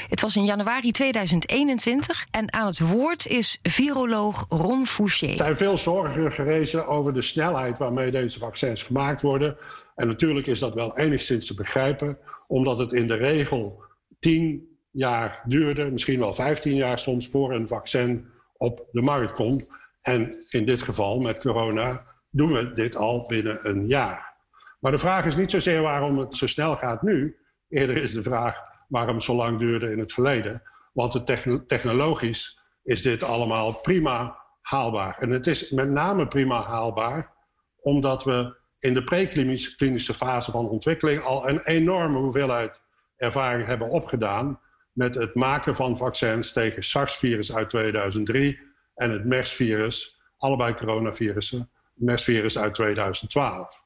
Het 0.08 0.20
was 0.20 0.36
in 0.36 0.44
januari 0.44 0.90
2021 0.90 2.26
en 2.30 2.52
aan 2.52 2.66
het 2.66 2.78
woord 2.78 3.26
is 3.26 3.58
viroloog 3.62 4.46
Ron 4.48 4.86
Fouché. 4.86 5.26
Er 5.26 5.36
zijn 5.36 5.56
veel 5.56 5.78
zorgen 5.78 6.32
gerezen 6.32 6.86
over 6.86 7.14
de 7.14 7.22
snelheid 7.22 7.78
waarmee 7.78 8.10
deze 8.10 8.38
vaccins 8.38 8.82
gemaakt 8.82 9.22
worden. 9.22 9.56
En 9.94 10.06
natuurlijk 10.06 10.46
is 10.46 10.58
dat 10.58 10.74
wel 10.74 10.98
enigszins 10.98 11.46
te 11.46 11.54
begrijpen, 11.54 12.18
omdat 12.46 12.78
het 12.78 12.92
in 12.92 13.08
de 13.08 13.16
regel 13.16 13.82
10 14.18 14.78
jaar 14.90 15.42
duurde, 15.44 15.90
misschien 15.90 16.18
wel 16.18 16.34
15 16.34 16.74
jaar 16.74 16.98
soms, 16.98 17.28
voor 17.28 17.52
een 17.52 17.68
vaccin 17.68 18.26
op 18.56 18.86
de 18.92 19.02
markt 19.02 19.32
komt. 19.32 19.72
En 20.02 20.44
in 20.48 20.64
dit 20.64 20.82
geval 20.82 21.18
met 21.18 21.38
corona 21.38 22.04
doen 22.30 22.52
we 22.52 22.72
dit 22.72 22.96
al 22.96 23.26
binnen 23.28 23.68
een 23.68 23.86
jaar. 23.86 24.36
Maar 24.80 24.92
de 24.92 24.98
vraag 24.98 25.24
is 25.24 25.36
niet 25.36 25.50
zozeer 25.50 25.82
waarom 25.82 26.18
het 26.18 26.36
zo 26.36 26.46
snel 26.46 26.76
gaat 26.76 27.02
nu. 27.02 27.36
Eerder 27.68 27.96
is 27.96 28.12
de 28.12 28.22
vraag 28.22 28.60
waarom 28.88 29.20
zo 29.20 29.34
lang 29.34 29.58
duurde 29.58 29.90
in 29.90 29.98
het 29.98 30.12
verleden. 30.12 30.62
Want 30.92 31.26
technologisch 31.66 32.60
is 32.82 33.02
dit 33.02 33.22
allemaal 33.22 33.80
prima 33.80 34.38
haalbaar. 34.60 35.18
En 35.18 35.30
het 35.30 35.46
is 35.46 35.70
met 35.70 35.90
name 35.90 36.28
prima 36.28 36.62
haalbaar 36.62 37.36
omdat 37.80 38.24
we 38.24 38.56
in 38.78 38.94
de 38.94 39.04
preklinische 39.04 40.14
fase 40.14 40.50
van 40.50 40.68
ontwikkeling 40.68 41.22
al 41.22 41.48
een 41.48 41.60
enorme 41.64 42.18
hoeveelheid 42.18 42.80
ervaring 43.16 43.66
hebben 43.66 43.88
opgedaan 43.88 44.60
met 44.92 45.14
het 45.14 45.34
maken 45.34 45.76
van 45.76 45.96
vaccins 45.96 46.52
tegen 46.52 46.84
SARS-virus 46.84 47.54
uit 47.54 47.68
2003 47.68 48.58
en 48.94 49.10
het 49.10 49.24
MERS-virus, 49.24 50.20
allebei 50.36 50.74
coronavirussen, 50.74 51.70
MERS-virus 51.94 52.58
uit 52.58 52.74
2012. 52.74 53.82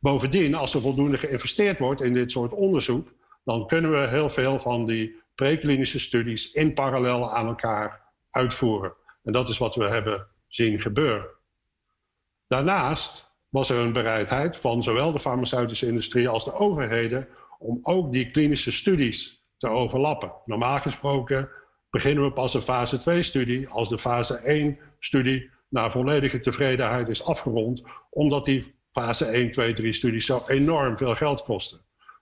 Bovendien, 0.00 0.54
als 0.54 0.74
er 0.74 0.80
voldoende 0.80 1.18
geïnvesteerd 1.18 1.78
wordt 1.78 2.02
in 2.02 2.14
dit 2.14 2.30
soort 2.30 2.52
onderzoek, 2.52 3.12
dan 3.48 3.66
kunnen 3.66 3.90
we 3.90 4.06
heel 4.06 4.28
veel 4.28 4.58
van 4.58 4.86
die 4.86 5.22
preklinische 5.34 6.00
studies 6.00 6.52
in 6.52 6.74
parallel 6.74 7.32
aan 7.32 7.46
elkaar 7.46 8.12
uitvoeren. 8.30 8.94
En 9.22 9.32
dat 9.32 9.48
is 9.48 9.58
wat 9.58 9.74
we 9.74 9.84
hebben 9.84 10.26
zien 10.46 10.80
gebeuren. 10.80 11.28
Daarnaast 12.46 13.36
was 13.48 13.70
er 13.70 13.78
een 13.78 13.92
bereidheid 13.92 14.56
van 14.56 14.82
zowel 14.82 15.12
de 15.12 15.18
farmaceutische 15.18 15.86
industrie 15.86 16.28
als 16.28 16.44
de 16.44 16.54
overheden 16.54 17.28
om 17.58 17.78
ook 17.82 18.12
die 18.12 18.30
klinische 18.30 18.72
studies 18.72 19.46
te 19.56 19.68
overlappen. 19.68 20.32
Normaal 20.44 20.78
gesproken 20.78 21.50
beginnen 21.90 22.24
we 22.24 22.32
pas 22.32 22.54
een 22.54 22.62
fase 22.62 23.18
2-studie 23.18 23.68
als 23.68 23.88
de 23.88 23.98
fase 23.98 24.76
1-studie 25.00 25.50
naar 25.68 25.90
volledige 25.90 26.40
tevredenheid 26.40 27.08
is 27.08 27.24
afgerond, 27.24 27.82
omdat 28.10 28.44
die 28.44 28.74
fase 28.90 29.24
1, 29.24 29.50
2, 29.50 29.74
3 29.74 29.92
studies 29.92 30.26
zo 30.26 30.42
enorm 30.46 30.96
veel 30.96 31.14
geld 31.14 31.42
kosten. 31.42 31.80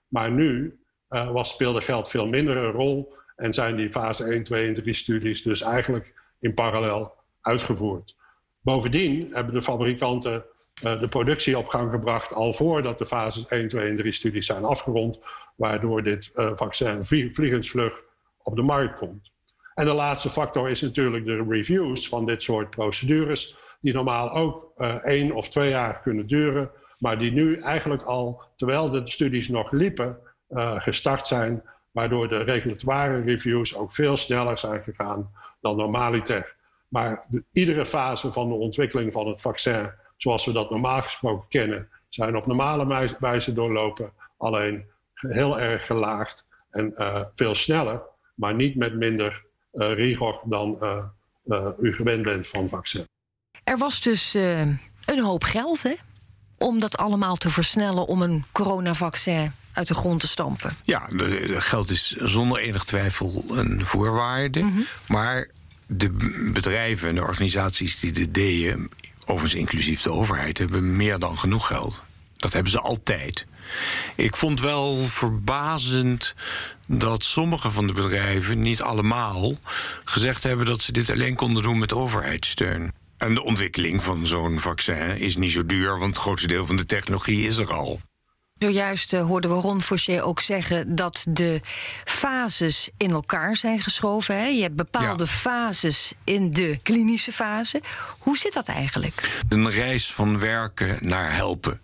Maar 0.09 0.31
nu 0.31 0.81
uh, 1.11 1.31
was, 1.31 1.49
speelde 1.49 1.81
geld 1.81 2.09
veel 2.09 2.27
minder 2.27 2.57
een 2.57 2.73
rol 2.73 3.14
en 3.37 3.55
zijn 3.55 3.77
die 3.77 3.90
fase 3.90 4.25
1, 4.25 4.42
2 4.42 4.66
en 4.66 4.75
3 4.75 4.95
studies 4.95 5.42
dus 5.42 5.62
eigenlijk 5.62 6.14
in 6.38 6.55
parallel 6.55 7.14
uitgevoerd. 7.40 8.16
Bovendien 8.61 9.31
hebben 9.33 9.55
de 9.55 9.62
fabrikanten 9.62 10.45
uh, 10.85 11.01
de 11.01 11.09
productie 11.09 11.59
op 11.59 11.69
gang 11.69 11.90
gebracht 11.90 12.33
al 12.33 12.53
voordat 12.53 12.99
de 12.99 13.07
fases 13.07 13.47
1, 13.47 13.69
2 13.69 13.88
en 13.88 13.97
3 13.97 14.12
studies 14.12 14.47
zijn 14.47 14.64
afgerond, 14.64 15.19
waardoor 15.55 16.03
dit 16.03 16.31
uh, 16.35 16.51
vaccin 16.55 17.05
vliegensvlug 17.05 18.03
op 18.42 18.57
de 18.57 18.62
markt 18.62 18.99
komt. 18.99 19.31
En 19.75 19.85
de 19.85 19.92
laatste 19.92 20.31
factor 20.31 20.69
is 20.69 20.81
natuurlijk 20.81 21.25
de 21.25 21.45
reviews 21.49 22.09
van 22.09 22.27
dit 22.27 22.42
soort 22.42 22.71
procedures, 22.71 23.57
die 23.81 23.95
normaal 23.95 24.31
ook 24.31 24.73
één 25.05 25.33
of 25.33 25.49
twee 25.49 25.71
jaar 25.71 26.01
kunnen 26.01 26.27
duren, 26.27 26.71
maar 26.99 27.19
die 27.19 27.33
nu 27.33 27.57
eigenlijk 27.57 28.03
al, 28.03 28.42
terwijl 28.57 28.90
de 28.90 29.03
studies 29.05 29.49
nog 29.49 29.71
liepen, 29.71 30.19
uh, 30.48 30.80
gestart 30.80 31.26
zijn, 31.26 31.62
waardoor 31.90 32.28
de 32.28 32.42
regulatoire 32.42 33.20
reviews 33.20 33.76
ook 33.76 33.92
veel 33.92 34.16
sneller 34.16 34.59
zijn 34.59 34.82
gegaan 34.82 35.30
dan 35.61 35.76
normaliter. 35.76 36.54
Maar 36.88 37.24
de, 37.28 37.44
iedere 37.52 37.87
fase 37.87 38.32
van 38.32 38.48
de 38.48 38.54
ontwikkeling 38.54 39.12
van 39.12 39.26
het 39.26 39.40
vaccin, 39.40 39.92
zoals 40.16 40.44
we 40.44 40.52
dat 40.52 40.70
normaal 40.70 41.02
gesproken 41.02 41.48
kennen, 41.48 41.88
zijn 42.09 42.37
op 42.37 42.46
normale 42.46 43.14
wijze 43.18 43.52
doorlopen, 43.52 44.12
alleen 44.37 44.87
heel 45.14 45.61
erg 45.61 45.87
gelaagd 45.87 46.44
en 46.70 46.94
uh, 46.96 47.22
veel 47.35 47.54
sneller, 47.54 48.02
maar 48.35 48.54
niet 48.54 48.76
met 48.76 48.96
minder 48.96 49.44
uh, 49.72 49.92
rigor 49.92 50.42
dan 50.44 50.78
u 51.80 51.92
gewend 51.94 52.22
bent 52.22 52.48
van 52.48 52.68
vaccin. 52.68 53.04
Er 53.64 53.78
was 53.78 54.00
dus 54.00 54.35
een 55.04 55.20
hoop 55.22 55.42
geld, 55.42 55.82
hè? 55.82 55.94
Om 56.59 56.80
dat 56.80 56.96
allemaal 56.96 57.37
te 57.37 57.50
versnellen 57.50 58.06
om 58.06 58.22
een 58.22 58.44
coronavaccin 58.52 59.52
uit 59.77 59.89
de 59.89 59.95
grond 59.95 60.21
te 60.21 60.29
stampen. 60.29 60.77
Ja, 60.83 61.09
geld 61.49 61.91
is 61.91 62.15
zonder 62.19 62.59
enig 62.61 62.85
twijfel 62.85 63.45
een 63.49 63.85
voorwaarde. 63.85 64.61
Mm 64.61 64.73
-hmm. 64.73 64.85
Maar 65.09 65.49
de 65.87 66.11
bedrijven 66.53 67.09
en 67.09 67.15
de 67.15 67.23
organisaties 67.23 68.01
die 68.01 68.12
dit 68.12 68.35
deden, 68.35 68.89
overigens 69.25 69.61
inclusief 69.61 70.03
de 70.03 70.11
overheid, 70.11 70.59
hebben 70.59 70.97
meer 70.97 71.19
dan 71.19 71.39
genoeg 71.39 71.67
geld. 71.67 72.03
Dat 72.37 72.53
hebben 72.53 72.73
ze 72.73 72.81
altijd. 72.81 73.47
Ik 74.17 74.37
vond 74.37 74.61
wel 74.61 75.03
verbazend 75.03 76.35
dat 76.87 77.25
sommige 77.25 77.71
van 77.71 77.87
de 77.87 77.93
bedrijven, 77.93 78.61
niet 78.61 78.83
allemaal, 78.83 79.55
gezegd 80.05 80.43
hebben 80.43 80.67
dat 80.67 80.83
ze 80.83 80.93
dit 80.93 81.11
alleen 81.11 81.35
konden 81.35 81.62
doen 81.62 81.79
met 81.79 81.93
overheidssteun. 81.93 82.93
En 83.19 83.35
de 83.35 83.43
ontwikkeling 83.43 84.03
van 84.03 84.27
zo'n 84.27 84.61
vaccin 84.61 85.19
is 85.19 85.37
niet 85.37 85.53
zo 85.53 85.67
duur, 85.67 85.99
want 85.99 86.15
het 86.15 86.23
grootste 86.23 86.47
deel 86.47 86.67
van 86.67 86.77
de 86.77 86.87
technologie 86.87 87.47
is 87.47 87.57
er 87.57 87.73
al. 87.73 88.01
Zojuist 88.59 89.12
uh, 89.12 89.23
hoorden 89.23 89.51
we 89.51 89.57
Ron 89.57 89.83
Fauché 89.83 90.23
ook 90.23 90.40
zeggen 90.40 90.95
dat 90.95 91.25
de 91.29 91.61
fases 92.05 92.90
in 92.97 93.11
elkaar 93.11 93.57
zijn 93.57 93.81
geschoven. 93.81 94.37
Hè? 94.37 94.47
Je 94.47 94.62
hebt 94.62 94.77
bepaalde 94.77 95.25
ja. 95.25 95.31
fases 95.31 96.12
in 96.25 96.51
de 96.51 96.79
klinische 96.83 97.33
fase. 97.33 97.83
Hoe 98.19 98.38
zit 98.38 98.53
dat 98.53 98.69
eigenlijk? 98.69 99.42
Een 99.49 99.71
reis 99.71 100.12
van 100.12 100.38
werken 100.38 101.09
naar 101.09 101.35
helpen. 101.35 101.81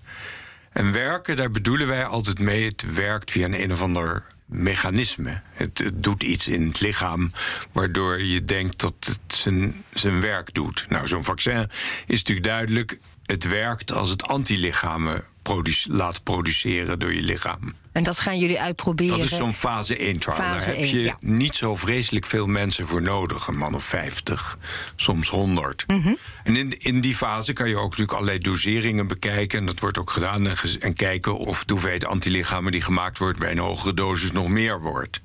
En 0.73 0.93
werken, 0.93 1.37
daar 1.37 1.51
bedoelen 1.51 1.87
wij 1.87 2.05
altijd 2.05 2.39
mee. 2.39 2.65
Het 2.65 2.95
werkt 2.95 3.31
via 3.31 3.45
een 3.45 3.63
een 3.63 3.73
of 3.73 3.83
ander 3.83 4.27
mechanisme. 4.45 5.43
Het, 5.51 5.79
het, 5.79 6.03
doet 6.03 6.23
iets 6.23 6.49
in 6.49 6.67
het 6.67 6.81
lichaam 6.81 7.33
waardoor 7.73 8.23
je 8.23 8.45
denkt 8.45 8.81
dat 8.81 8.95
het 8.99 9.35
zijn, 9.35 9.85
zijn 9.93 10.21
werk 10.21 10.55
doet. 10.55 10.87
Nou, 10.89 11.07
zo'n 11.07 11.25
vaccin 11.25 11.71
is 12.07 12.19
natuurlijk 12.19 12.47
duidelijk. 12.47 12.99
Het 13.27 13.45
werkt 13.45 13.93
als 13.93 14.09
het 14.09 14.23
antilichamen 14.23 15.25
produce, 15.43 15.93
laat 15.93 16.23
produceren 16.23 16.99
door 16.99 17.15
je 17.15 17.23
lichaam. 17.23 17.75
En 17.93 18.03
dat 18.03 18.21
gaan 18.21 18.39
jullie 18.39 18.61
uitproberen? 18.61 19.19
Dat 19.19 19.27
is 19.27 19.37
zo'n 19.37 19.55
fase 19.55 19.97
1 19.97 20.19
trial. 20.19 20.37
Fase 20.37 20.67
Daar 20.67 20.67
heb 20.67 20.85
1, 20.85 20.89
je 20.89 21.03
ja. 21.03 21.17
niet 21.21 21.55
zo 21.55 21.77
vreselijk 21.77 22.27
veel 22.27 22.47
mensen 22.47 22.87
voor 22.87 23.03
nodig. 23.03 23.47
Een 23.47 23.57
man 23.57 23.75
of 23.75 23.85
50, 23.85 24.59
soms 24.97 25.29
100. 25.29 25.85
Mhm. 25.87 26.15
En 26.45 26.57
in, 26.57 26.79
in 26.79 27.01
die 27.01 27.17
fase 27.17 27.53
kan 27.53 27.69
je 27.69 27.77
ook 27.77 27.83
natuurlijk 27.83 28.13
allerlei 28.13 28.39
doseringen 28.39 29.07
bekijken. 29.07 29.59
En 29.59 29.67
dat 29.67 29.81
wordt 29.81 29.99
ook 29.99 30.11
gedaan. 30.11 30.47
En 30.81 30.95
kijken 30.95 31.39
of 31.39 31.65
de 31.65 31.73
hoeveelheid 31.73 32.05
antilichamen 32.05 32.73
die 32.73 32.81
gemaakt 32.81 33.19
wordt... 33.19 33.39
bij 33.39 33.51
een 33.51 33.59
hogere 33.59 33.95
dosis 33.95 34.33
nog 34.33 34.49
meer 34.49 34.81
wordt. 34.81 35.21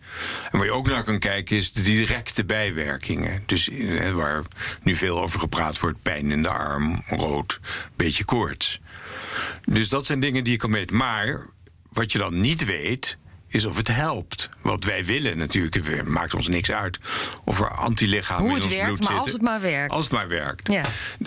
En 0.52 0.58
waar 0.58 0.68
je 0.68 0.74
ook 0.74 0.88
naar 0.88 1.04
kan 1.04 1.20
kijken 1.20 1.56
is 1.56 1.72
de 1.72 1.82
directe 1.82 2.46
bijwerkingen. 2.46 3.44
Dus 3.46 3.70
eh, 3.70 4.12
waar 4.12 4.44
nu 4.84 4.96
veel 4.96 5.22
over 5.22 5.40
gepraat 5.40 5.80
wordt. 5.80 6.02
Pijn 6.02 6.32
in 6.32 6.44
de 6.44 6.50
arm, 6.50 7.04
rood, 7.08 7.60
beetje 7.96 8.26
koorts. 8.26 8.80
Dus 9.66 9.90
dat 9.90 10.06
zijn 10.06 10.20
dingen 10.20 10.44
die 10.44 10.54
je 10.54 10.60
kan 10.60 10.70
meten. 10.70 10.96
Maar 10.96 11.46
wat 11.90 12.12
je 12.12 12.18
dan 12.18 12.42
niet 12.42 12.66
weet, 12.66 13.18
is 13.48 13.66
of 13.66 13.76
het 13.76 13.88
helpt. 13.88 14.50
Wat 14.62 14.84
wij 14.84 15.06
willen 15.06 15.38
natuurlijk, 15.38 15.76
het 15.76 16.08
maakt 16.08 16.34
ons 16.34 16.48
niks 16.48 16.72
uit 16.72 17.00
of 17.44 17.60
er 17.60 17.70
antilichamen 17.70 18.44
Hoe 18.44 18.50
in 18.50 18.56
het 18.56 18.66
ons 18.66 18.76
werkt, 18.76 18.88
bloed 18.88 19.00
maar 19.00 19.08
zitten. 19.08 19.24
als 19.24 19.34
het 19.34 19.42
maar 19.42 19.62
werkt. 19.62 19.94
Als 19.94 20.04
het 20.04 20.14
maar 20.14 20.28
werkt. 20.28 20.72
Ja. 20.72 20.84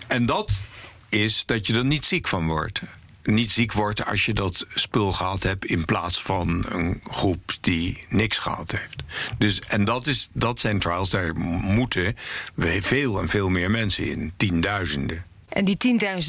En 0.06 0.26
dat 0.26 0.68
is 1.08 1.42
dat 1.46 1.66
je 1.66 1.74
er 1.74 1.84
niet 1.84 2.04
ziek 2.04 2.28
van 2.28 2.46
wordt. 2.46 2.82
Niet 3.22 3.50
ziek 3.50 3.72
wordt 3.72 4.04
als 4.04 4.26
je 4.26 4.34
dat 4.34 4.66
spul 4.74 5.12
gehad 5.12 5.42
hebt 5.42 5.64
in 5.64 5.84
plaats 5.84 6.22
van 6.22 6.64
een 6.68 7.00
groep 7.04 7.52
die 7.60 8.04
niks 8.08 8.38
gehad 8.38 8.70
heeft. 8.70 9.02
Dus, 9.38 9.60
en 9.60 9.84
dat, 9.84 10.06
is, 10.06 10.28
dat 10.32 10.60
zijn 10.60 10.78
trials, 10.78 11.10
daar 11.10 11.36
moeten 11.36 12.16
we 12.54 12.82
veel 12.82 13.20
en 13.20 13.28
veel 13.28 13.48
meer 13.48 13.70
mensen 13.70 14.06
in, 14.06 14.32
tienduizenden. 14.36 15.24
En 15.50 15.64
die 15.64 15.76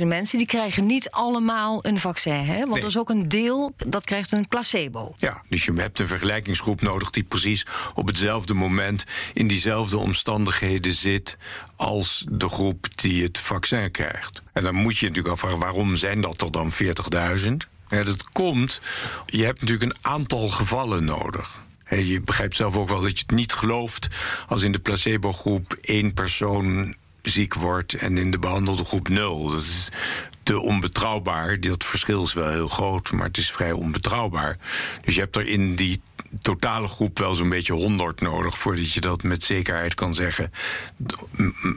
10.000 0.01 0.07
mensen 0.07 0.37
die 0.37 0.47
krijgen 0.47 0.85
niet 0.85 1.09
allemaal 1.09 1.85
een 1.85 1.99
vaccin, 1.99 2.45
hè? 2.45 2.57
Want 2.57 2.69
Nee. 2.69 2.79
er 2.81 2.87
is 2.87 2.97
ook 2.97 3.09
een 3.09 3.29
deel 3.29 3.73
dat 3.87 4.03
krijgt 4.05 4.31
een 4.31 4.47
placebo. 4.47 5.13
Ja, 5.17 5.43
dus 5.49 5.65
je 5.65 5.73
hebt 5.73 5.99
een 5.99 6.07
vergelijkingsgroep 6.07 6.81
nodig 6.81 7.09
die 7.09 7.23
precies 7.23 7.65
op 7.93 8.07
hetzelfde 8.07 8.53
moment 8.53 9.05
in 9.33 9.47
diezelfde 9.47 9.97
omstandigheden 9.97 10.93
zit 10.93 11.37
als 11.75 12.25
de 12.29 12.49
groep 12.49 12.87
die 12.95 13.23
het 13.23 13.39
vaccin 13.39 13.91
krijgt. 13.91 14.41
En 14.53 14.63
dan 14.63 14.75
moet 14.75 14.97
je 14.97 15.07
natuurlijk 15.07 15.33
afvragen 15.33 15.59
waarom 15.59 15.95
zijn 15.95 16.21
dat 16.21 16.41
er 16.41 16.51
dan 16.51 16.71
40.000? 16.71 17.67
Ja, 17.89 18.03
dat 18.03 18.23
komt, 18.31 18.81
je 19.25 19.43
hebt 19.43 19.61
natuurlijk 19.61 19.91
een 19.91 19.97
aantal 20.11 20.47
gevallen 20.49 21.05
nodig. 21.05 21.63
Je 21.89 22.21
begrijpt 22.21 22.55
zelf 22.55 22.75
ook 22.77 22.89
wel 22.89 23.01
dat 23.01 23.17
je 23.19 23.23
het 23.27 23.35
niet 23.35 23.53
gelooft 23.53 24.07
als 24.47 24.61
in 24.61 24.71
de 24.71 24.79
placebo-groep 24.79 25.77
één 25.81 26.13
persoon 26.13 26.95
ziek 27.21 27.53
wordt 27.53 27.93
en 27.93 28.17
in 28.17 28.31
de 28.31 28.39
behandelde 28.39 28.83
groep 28.83 29.07
nul. 29.07 29.49
Dat 29.49 29.61
is 29.61 29.91
te 30.43 30.59
onbetrouwbaar. 30.59 31.59
Dat 31.59 31.83
verschil 31.83 32.23
is 32.23 32.33
wel 32.33 32.49
heel 32.49 32.67
groot, 32.67 33.11
maar 33.11 33.25
het 33.25 33.37
is 33.37 33.51
vrij 33.51 33.71
onbetrouwbaar. 33.71 34.57
Dus 35.05 35.13
je 35.13 35.19
hebt 35.19 35.35
er 35.35 35.47
in 35.47 35.75
die 35.75 36.01
totale 36.41 36.87
groep 36.87 37.19
wel 37.19 37.35
zo'n 37.35 37.49
beetje 37.49 37.73
100 37.73 38.21
nodig 38.21 38.57
voordat 38.57 38.93
je 38.93 39.01
dat 39.01 39.23
met 39.23 39.43
zekerheid 39.43 39.93
kan 39.93 40.13
zeggen 40.13 40.51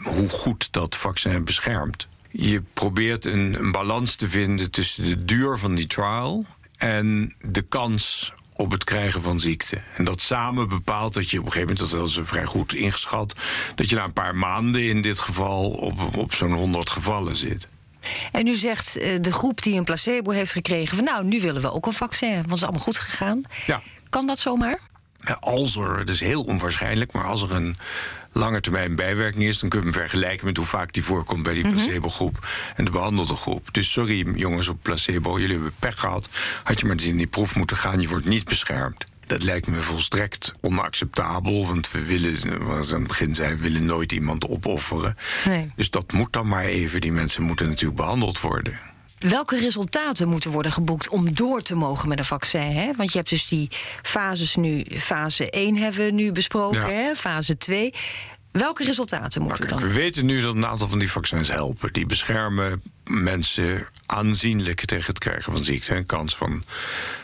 hoe 0.03 0.29
goed 0.29 0.69
dat 0.71 0.97
vaccin 0.97 1.45
beschermt. 1.45 2.09
Je 2.31 2.63
probeert 2.73 3.25
een, 3.25 3.55
een 3.59 3.73
balans 3.73 4.15
te 4.15 4.29
vinden 4.29 4.71
tussen 4.71 5.05
de 5.05 5.25
duur 5.25 5.59
van 5.59 5.75
die 5.75 5.87
trial 5.87 6.47
en 6.77 7.35
de 7.41 7.63
kans 7.63 8.33
op 8.57 8.71
het 8.71 8.85
krijgen 8.85 9.23
van 9.23 9.41
ziekte. 9.41 9.83
En 9.97 10.05
dat 10.05 10.21
samen 10.21 10.69
bepaalt 10.69 11.15
dat 11.15 11.31
je 11.31 11.39
op 11.39 11.45
een 11.45 11.53
gegeven 11.53 11.75
moment, 11.75 11.91
dat 11.91 12.09
is 12.09 12.29
vrij 12.29 12.45
goed 12.45 12.75
ingeschat, 12.75 13.35
dat 13.75 13.89
je 13.89 13.97
na 13.97 14.05
een 14.05 14.13
paar 14.13 14.37
maanden 14.37 14.89
in 14.89 15.03
dit 15.03 15.19
geval 15.19 15.71
op, 15.71 16.17
op 16.17 16.35
zo'n 16.35 16.53
100 16.53 16.91
gevallen 16.91 17.37
zit. 17.37 17.69
En 18.33 18.45
nu 18.45 18.55
zegt 18.55 18.97
eh, 18.97 19.19
de 19.21 19.33
groep 19.33 19.63
die 19.63 19.79
een 19.79 19.85
placebo 19.85 20.31
heeft 20.31 20.53
gekregen... 20.53 20.97
van 20.97 21.05
nou, 21.05 21.25
nu 21.25 21.41
willen 21.41 21.63
we 21.63 21.73
ook 21.73 21.87
een 21.87 21.93
vaccin, 21.93 22.35
want 22.35 22.45
het 22.45 22.57
is 22.57 22.63
allemaal 22.63 22.81
goed 22.81 22.99
gegaan. 22.99 23.43
Ja. 23.67 23.83
Kan 24.09 24.27
dat 24.27 24.39
zomaar? 24.39 24.79
Als 25.41 25.77
er, 25.77 25.99
het 25.99 26.11
is 26.11 26.21
heel 26.21 26.43
onwaarschijnlijk, 26.43 27.13
maar 27.13 27.25
als 27.25 27.43
er 27.43 27.53
een 27.53 27.77
lange 28.33 28.61
termijn 28.61 28.95
bijwerking 28.95 29.43
is, 29.43 29.59
dan 29.59 29.69
kun 29.69 29.79
je 29.79 29.85
hem 29.85 29.95
vergelijken 29.95 30.47
met 30.47 30.57
hoe 30.57 30.67
vaak 30.67 30.93
die 30.93 31.05
voorkomt 31.05 31.43
bij 31.43 31.55
die 31.55 31.71
placebo-groep 31.71 32.47
en 32.77 32.85
de 32.85 32.91
behandelde 32.91 33.35
groep. 33.37 33.69
Dus 33.73 33.93
sorry 33.93 34.37
jongens 34.37 34.69
op 34.69 34.79
placebo, 34.83 35.39
jullie 35.39 35.55
hebben 35.55 35.75
pech 35.79 36.01
gehad. 36.01 36.29
Had 36.63 36.81
je 36.81 36.87
maar 36.87 36.95
eens 36.95 37.05
in 37.05 37.17
die 37.17 37.27
proef 37.27 37.55
moeten 37.55 37.77
gaan, 37.77 38.01
je 38.01 38.09
wordt 38.09 38.27
niet 38.27 38.45
beschermd. 38.45 39.05
Dat 39.27 39.43
lijkt 39.43 39.67
me 39.67 39.81
volstrekt 39.81 40.53
onacceptabel, 40.61 41.67
want 41.67 41.91
we 41.91 42.05
willen, 42.05 42.39
zoals 42.39 42.93
aan 42.93 42.99
het 42.99 43.09
begin 43.09 43.35
zei, 43.35 43.55
we 43.55 43.61
willen 43.61 43.85
nooit 43.85 44.13
iemand 44.13 44.49
opofferen. 44.49 45.17
Nee. 45.45 45.71
Dus 45.77 45.91
dat 45.91 46.13
moet 46.13 46.33
dan 46.33 46.49
maar 46.49 46.65
even. 46.65 47.01
Die 47.01 47.13
mensen 47.13 47.43
moeten 47.43 47.69
natuurlijk 47.69 47.97
behandeld 47.97 48.41
worden. 48.41 48.81
Welke 49.29 49.59
resultaten 49.59 50.29
moeten 50.29 50.51
worden 50.51 50.73
geboekt 50.73 51.09
om 51.09 51.35
door 51.35 51.63
te 51.63 51.75
mogen 51.75 52.09
met 52.09 52.19
een 52.19 52.25
vaccin? 52.25 52.77
Hè? 52.77 52.91
Want 52.97 53.13
je 53.13 53.19
hebt 53.19 53.31
dus 53.31 53.49
die 53.49 53.69
fases 54.03 54.57
nu. 54.57 54.85
Fase 54.91 55.51
1 55.51 55.77
hebben 55.77 56.05
we 56.05 56.11
nu 56.13 56.33
besproken, 56.33 56.81
Ja. 56.81 56.89
hè? 56.89 57.15
fase 57.15 57.57
2. 57.57 57.93
Welke 58.53 58.85
resultaten 58.85 59.43
moeten 59.43 59.67
kijk, 59.67 59.81
dan? 59.81 59.89
we 59.89 59.95
weten 59.95 60.27
nu 60.27 60.41
dat 60.43 60.55
een 60.55 60.67
aantal 60.67 60.89
van 60.89 60.99
die 60.99 61.11
vaccins 61.11 61.49
helpen. 61.49 61.93
Die 61.93 62.07
beschermen 62.07 62.83
mensen 63.05 63.89
aanzienlijk 64.07 64.85
tegen 64.85 65.07
het 65.07 65.19
krijgen 65.19 65.53
van 65.53 65.65
ziekte. 65.65 65.95
Een 65.95 66.07
kans 66.07 66.37
van 66.37 66.65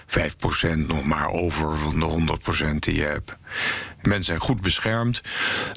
5% 0.07 0.87
nog 0.87 1.05
maar 1.05 1.29
over 1.31 1.77
van 1.77 1.99
de 2.01 2.07
100% 2.75 2.79
die 2.79 2.95
je 2.95 3.03
hebt. 3.03 3.37
Mensen 4.03 4.25
zijn 4.25 4.41
goed 4.41 4.61
beschermd. 4.61 5.21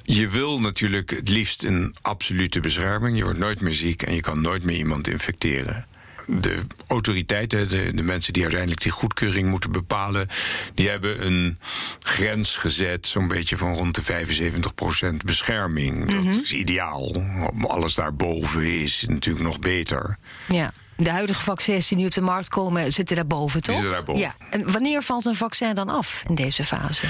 Je 0.03 0.27
wil 0.27 0.59
natuurlijk 0.59 1.09
het 1.09 1.29
liefst 1.29 1.63
een 1.63 1.95
absolute 2.01 2.59
bescherming. 2.59 3.17
Je 3.17 3.23
wordt 3.23 3.39
nooit 3.39 3.61
meer 3.61 3.73
ziek 3.73 4.01
en 4.03 4.15
je 4.15 4.21
kan 4.21 4.41
nooit 4.41 4.63
meer 4.63 4.77
iemand 4.77 5.07
infecteren. 5.07 5.85
De 6.27 6.59
autoriteiten, 6.87 7.69
de, 7.69 7.93
de 7.93 8.01
mensen 8.01 8.33
die 8.33 8.41
uiteindelijk 8.41 8.81
die 8.81 8.91
goedkeuring 8.91 9.49
moeten 9.49 9.71
bepalen, 9.71 10.27
die 10.73 10.89
hebben 10.89 11.25
een 11.25 11.57
grens 11.99 12.55
gezet, 12.55 13.07
zo'n 13.07 13.27
beetje 13.27 13.57
van 13.57 13.73
rond 13.73 13.95
de 13.95 14.25
75% 15.13 15.15
bescherming. 15.25 16.23
Dat 16.23 16.41
is 16.41 16.53
ideaal. 16.53 17.11
Alles 17.67 17.93
daarboven 17.93 18.81
is 18.81 19.05
natuurlijk 19.07 19.45
nog 19.45 19.59
beter. 19.59 20.17
Ja. 20.47 20.73
De 20.97 21.11
huidige 21.11 21.41
vaccins 21.41 21.87
die 21.87 21.97
nu 21.97 22.05
op 22.05 22.13
de 22.13 22.21
markt 22.21 22.49
komen, 22.49 22.93
zitten 22.93 23.15
daarboven, 23.15 23.61
toch? 23.61 23.75
zitten 23.75 23.91
daarboven. 23.91 24.21
Ja. 24.21 24.35
En 24.49 24.71
wanneer 24.71 25.03
valt 25.03 25.25
een 25.25 25.35
vaccin 25.35 25.75
dan 25.75 25.89
af 25.89 26.23
in 26.27 26.35
deze 26.35 26.63
fase? 26.63 27.05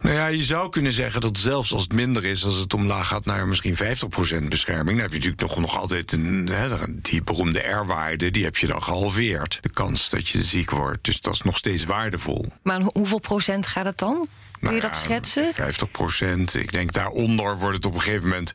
Nou 0.00 0.14
ja, 0.14 0.26
je 0.26 0.42
zou 0.42 0.68
kunnen 0.68 0.92
zeggen 0.92 1.20
dat 1.20 1.38
zelfs 1.38 1.72
als 1.72 1.82
het 1.82 1.92
minder 1.92 2.24
is, 2.24 2.44
als 2.44 2.56
het 2.56 2.74
omlaag 2.74 3.08
gaat 3.08 3.24
naar 3.24 3.48
misschien 3.48 3.76
50% 3.76 3.78
bescherming, 4.48 4.98
dan 4.98 5.10
heb 5.10 5.10
je 5.10 5.16
natuurlijk 5.16 5.40
nog, 5.40 5.58
nog 5.58 5.78
altijd 5.78 6.12
een, 6.12 6.48
hè, 6.48 6.68
die 7.02 7.22
beroemde 7.22 7.58
R-waarde, 7.58 8.30
die 8.30 8.44
heb 8.44 8.56
je 8.56 8.66
dan 8.66 8.82
gehalveerd. 8.82 9.58
De 9.60 9.70
kans 9.70 10.08
dat 10.08 10.28
je 10.28 10.42
ziek 10.42 10.70
wordt. 10.70 11.04
Dus 11.04 11.20
dat 11.20 11.34
is 11.34 11.42
nog 11.42 11.56
steeds 11.56 11.84
waardevol. 11.84 12.52
Maar 12.62 12.80
hoeveel 12.80 13.18
procent 13.18 13.66
gaat 13.66 13.84
het 13.84 13.98
dan? 13.98 14.14
Kun 14.16 14.28
je 14.60 14.66
Nou 14.66 14.80
dat 14.80 14.90
ja, 14.90 14.96
schetsen? 14.96 15.54
50 15.54 15.90
procent. 15.90 16.54
Ik 16.54 16.72
denk 16.72 16.92
daaronder 16.92 17.58
wordt 17.58 17.76
het 17.76 17.86
op 17.86 17.94
een 17.94 18.00
gegeven 18.00 18.28
moment. 18.28 18.52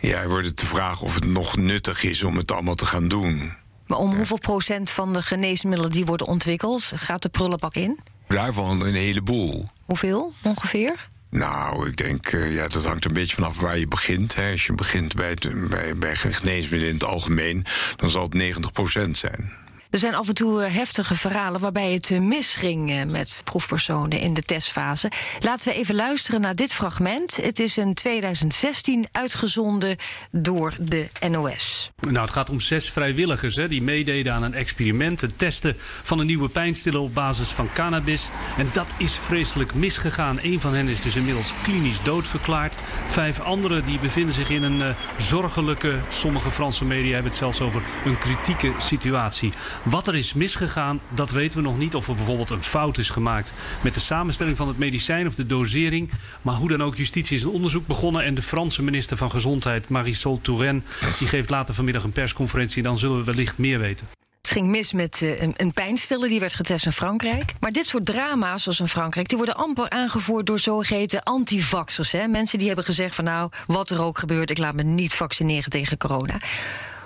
Ja, 0.00 0.26
wordt 0.26 0.46
het 0.46 0.58
de 0.58 0.66
vraag 0.66 1.02
of 1.02 1.14
het 1.14 1.24
nog 1.24 1.56
nuttig 1.56 2.02
is 2.02 2.22
om 2.22 2.36
het 2.36 2.52
allemaal 2.52 2.74
te 2.74 2.86
gaan 2.86 3.08
doen. 3.08 3.52
Maar 3.86 3.98
om 3.98 4.14
hoeveel 4.14 4.38
procent 4.38 4.90
van 4.90 5.12
de 5.12 5.22
geneesmiddelen 5.22 5.90
die 5.90 6.04
worden 6.04 6.26
ontwikkeld, 6.26 6.92
gaat 6.94 7.22
de 7.22 7.28
prullenbak 7.28 7.74
in? 7.74 7.98
Daarvan 8.28 8.80
een 8.80 8.94
heleboel. 8.94 9.68
Hoeveel 9.84 10.34
ongeveer? 10.42 11.08
Nou, 11.30 11.88
ik 11.88 11.96
denk, 11.96 12.26
eh, 12.26 12.54
ja, 12.54 12.68
dat 12.68 12.84
hangt 12.84 13.04
een 13.04 13.12
beetje 13.12 13.34
vanaf 13.34 13.60
waar 13.60 13.78
je 13.78 13.88
begint. 13.88 14.34
Hè. 14.34 14.50
Als 14.50 14.66
je 14.66 14.72
begint 14.72 15.14
bij, 15.14 15.30
het, 15.30 15.68
bij, 15.68 15.96
bij 15.96 16.16
geneesmiddelen 16.16 16.88
in 16.88 16.94
het 16.94 17.04
algemeen, 17.04 17.64
dan 17.96 18.10
zal 18.10 18.22
het 18.22 18.34
90 18.34 18.72
procent 18.72 19.16
zijn. 19.16 19.52
Er 19.90 19.98
zijn 19.98 20.14
af 20.14 20.28
en 20.28 20.34
toe 20.34 20.62
eh, 20.62 20.74
heftige 20.74 21.14
verhalen 21.14 21.60
waarbij 21.60 21.92
het 21.92 22.10
eh, 22.10 22.20
misging 22.20 22.90
eh, 22.90 23.04
met 23.04 23.40
proefpersonen 23.44 24.20
in 24.20 24.34
de 24.34 24.42
testfase. 24.42 25.10
Laten 25.40 25.68
we 25.68 25.78
even 25.78 25.94
luisteren 25.94 26.40
naar 26.40 26.54
dit 26.54 26.72
fragment. 26.72 27.36
Het 27.36 27.58
is 27.58 27.78
in 27.78 27.94
2016 27.94 29.06
uitgezonden 29.12 29.96
door 30.30 30.74
de 30.80 31.08
NOS. 31.28 31.90
Nou, 32.00 32.18
het 32.18 32.30
gaat 32.30 32.50
om 32.50 32.60
zes 32.60 32.90
vrijwilligers 32.90 33.54
hè, 33.54 33.68
die 33.68 33.82
meededen 33.82 34.34
aan 34.34 34.42
een 34.42 34.54
experiment. 34.54 35.20
Het 35.20 35.38
testen 35.38 35.74
van 36.02 36.18
een 36.18 36.26
nieuwe 36.26 36.48
pijnstiller 36.48 37.00
op 37.00 37.14
basis 37.14 37.48
van 37.48 37.68
cannabis. 37.74 38.28
En 38.58 38.68
dat 38.72 38.88
is 38.96 39.14
vreselijk 39.14 39.74
misgegaan. 39.74 40.38
Een 40.42 40.60
van 40.60 40.74
hen 40.74 40.88
is 40.88 41.00
dus 41.00 41.16
inmiddels 41.16 41.52
klinisch 41.62 42.02
doodverklaard. 42.02 42.74
Vijf 43.06 43.40
anderen 43.40 43.84
die 43.84 43.98
bevinden 43.98 44.34
zich 44.34 44.50
in 44.50 44.62
een 44.62 44.94
zorgelijke, 45.16 45.98
sommige 46.08 46.50
Franse 46.50 46.84
media 46.84 47.12
hebben 47.12 47.30
het 47.30 47.40
zelfs 47.40 47.60
over 47.60 47.82
een 48.04 48.18
kritieke 48.18 48.72
situatie. 48.78 49.52
Wat 49.82 50.08
er 50.08 50.16
is 50.16 50.32
misgegaan, 50.32 51.00
dat 51.08 51.30
weten 51.30 51.58
we 51.58 51.68
nog 51.68 51.78
niet. 51.78 51.94
Of 51.94 52.08
er 52.08 52.14
bijvoorbeeld 52.14 52.50
een 52.50 52.62
fout 52.62 52.98
is 52.98 53.10
gemaakt 53.10 53.52
met 53.80 53.94
de 53.94 54.00
samenstelling 54.00 54.56
van 54.56 54.68
het 54.68 54.78
medicijn 54.78 55.26
of 55.26 55.34
de 55.34 55.46
dosering. 55.46 56.10
Maar 56.42 56.54
hoe 56.54 56.68
dan 56.68 56.82
ook, 56.82 56.96
justitie 56.96 57.36
is 57.36 57.42
een 57.42 57.48
onderzoek 57.48 57.86
begonnen. 57.86 58.24
En 58.24 58.34
de 58.34 58.42
Franse 58.42 58.82
minister 58.82 59.16
van 59.16 59.30
Gezondheid, 59.30 59.88
Marisol 59.88 60.40
Touraine, 60.40 60.80
die 61.18 61.28
geeft 61.28 61.50
later 61.50 61.74
vanmiddag 61.74 62.04
een 62.04 62.12
persconferentie. 62.12 62.82
Dan 62.82 62.98
zullen 62.98 63.18
we 63.18 63.24
wellicht 63.24 63.58
meer 63.58 63.78
weten. 63.78 64.06
Het 64.48 64.56
ging 64.56 64.68
mis 64.68 64.92
met 64.92 65.20
uh, 65.20 65.40
een, 65.40 65.54
een 65.56 65.72
pijnstiller, 65.72 66.28
die 66.28 66.40
werd 66.40 66.54
getest 66.54 66.86
in 66.86 66.92
Frankrijk. 66.92 67.52
Maar 67.60 67.72
dit 67.72 67.86
soort 67.86 68.06
drama's, 68.06 68.62
zoals 68.62 68.80
in 68.80 68.88
Frankrijk, 68.88 69.28
die 69.28 69.36
worden 69.36 69.56
amper 69.56 69.90
aangevoerd 69.90 70.46
door 70.46 70.58
zogeheten 70.58 71.22
antivaxers. 71.22 72.12
Mensen 72.12 72.58
die 72.58 72.66
hebben 72.66 72.84
gezegd 72.84 73.14
van 73.14 73.24
nou, 73.24 73.50
wat 73.66 73.90
er 73.90 74.02
ook 74.02 74.18
gebeurt, 74.18 74.50
ik 74.50 74.58
laat 74.58 74.74
me 74.74 74.82
niet 74.82 75.14
vaccineren 75.14 75.70
tegen 75.70 75.96
corona. 75.96 76.40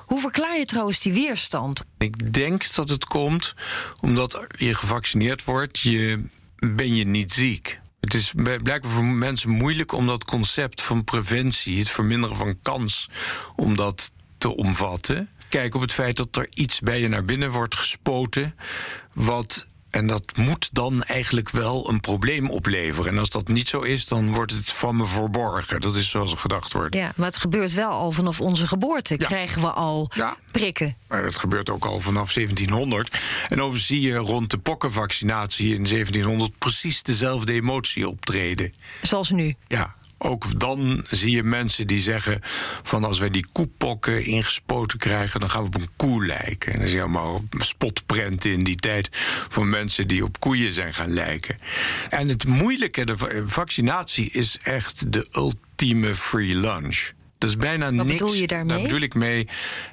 Hoe 0.06 0.20
verklaar 0.20 0.58
je 0.58 0.64
trouwens 0.64 1.00
die 1.00 1.12
weerstand? 1.12 1.84
Ik 1.98 2.32
denk 2.32 2.74
dat 2.74 2.88
het 2.88 3.04
komt 3.04 3.54
omdat 4.00 4.46
je 4.56 4.74
gevaccineerd 4.74 5.44
wordt, 5.44 5.78
je, 5.78 6.24
ben 6.56 6.94
je 6.94 7.04
niet 7.04 7.32
ziek. 7.32 7.80
Het 8.00 8.14
is 8.14 8.32
blijkbaar 8.34 8.90
voor 8.90 9.04
mensen 9.04 9.50
moeilijk 9.50 9.92
om 9.92 10.06
dat 10.06 10.24
concept 10.24 10.82
van 10.82 11.04
preventie, 11.04 11.78
het 11.78 11.90
verminderen 11.90 12.36
van 12.36 12.58
kans, 12.62 13.10
om 13.56 13.76
dat 13.76 14.12
te 14.38 14.56
omvatten. 14.56 15.28
Kijk 15.48 15.74
op 15.74 15.80
het 15.80 15.92
feit 15.92 16.16
dat 16.16 16.36
er 16.36 16.46
iets 16.50 16.80
bij 16.80 17.00
je 17.00 17.08
naar 17.08 17.24
binnen 17.24 17.50
wordt 17.50 17.74
gespoten, 17.74 18.54
wat 19.12 19.66
en 19.92 20.06
dat 20.06 20.36
moet 20.36 20.68
dan 20.72 21.02
eigenlijk 21.02 21.50
wel 21.50 21.88
een 21.88 22.00
probleem 22.00 22.50
opleveren. 22.50 23.12
En 23.12 23.18
als 23.18 23.30
dat 23.30 23.48
niet 23.48 23.68
zo 23.68 23.80
is, 23.80 24.06
dan 24.06 24.32
wordt 24.32 24.52
het 24.52 24.72
van 24.72 24.96
me 24.96 25.06
verborgen. 25.06 25.80
Dat 25.80 25.96
is 25.96 26.10
zoals 26.10 26.32
er 26.32 26.38
gedacht 26.38 26.72
wordt. 26.72 26.94
Ja, 26.94 27.12
maar 27.16 27.26
het 27.26 27.36
gebeurt 27.36 27.74
wel 27.74 27.90
al 27.90 28.12
vanaf 28.12 28.40
onze 28.40 28.66
geboorte. 28.66 29.16
Krijgen 29.16 29.60
we 29.60 29.70
al 29.70 30.10
ja. 30.14 30.36
prikken. 30.50 30.96
Maar 31.08 31.24
het 31.24 31.36
gebeurt 31.36 31.70
ook 31.70 31.84
al 31.84 32.00
vanaf 32.00 32.32
1700. 32.32 33.20
En 33.48 33.60
overigens 33.60 33.86
zie 33.86 34.00
je 34.00 34.16
rond 34.16 34.50
de 34.50 34.58
pokkenvaccinatie 34.58 35.74
in 35.74 35.84
1700 35.84 36.58
precies 36.58 37.02
dezelfde 37.02 37.52
emotie 37.52 38.08
optreden. 38.08 38.74
Zoals 39.02 39.30
nu? 39.30 39.54
Ja, 39.68 39.94
ook 40.22 40.60
dan 40.60 41.04
zie 41.10 41.30
je 41.30 41.42
mensen 41.42 41.86
die 41.86 42.00
zeggen 42.00 42.40
van 42.82 43.04
als 43.04 43.18
wij 43.18 43.30
die 43.30 43.46
koepokken 43.52 44.24
ingespoten 44.24 44.98
krijgen, 44.98 45.40
dan 45.40 45.50
gaan 45.50 45.60
we 45.60 45.66
op 45.66 45.74
een 45.74 45.88
koe 45.96 46.26
lijken. 46.26 46.72
En 46.72 46.78
dan 46.78 46.88
zie 46.88 46.96
je 46.96 47.02
allemaal 47.02 47.42
spotprenten 47.58 48.52
in 48.52 48.64
die 48.64 48.76
tijd 48.76 49.08
van 49.48 49.70
mensen 49.70 50.08
die 50.08 50.24
op 50.24 50.40
koeien 50.40 50.72
zijn 50.72 50.94
gaan 50.94 51.12
lijken. 51.12 51.56
En 52.08 52.28
het 52.28 52.46
moeilijke, 52.46 53.04
de 53.04 53.42
vaccinatie 53.44 54.30
is 54.30 54.58
echt 54.62 55.12
de 55.12 55.26
ultieme 55.32 56.14
free 56.14 56.54
lunch. 56.54 57.10
Dat 57.42 57.50
is 57.50 57.56
bijna 57.56 57.84
Wat 57.84 58.06
niks. 58.06 58.18
bedoel 58.18 58.34
je 58.34 58.46
daarmee? 58.46 58.76
Daar 58.76 58.82
bedoel 58.82 59.00
ik 59.00 59.14
mee. 59.14 59.48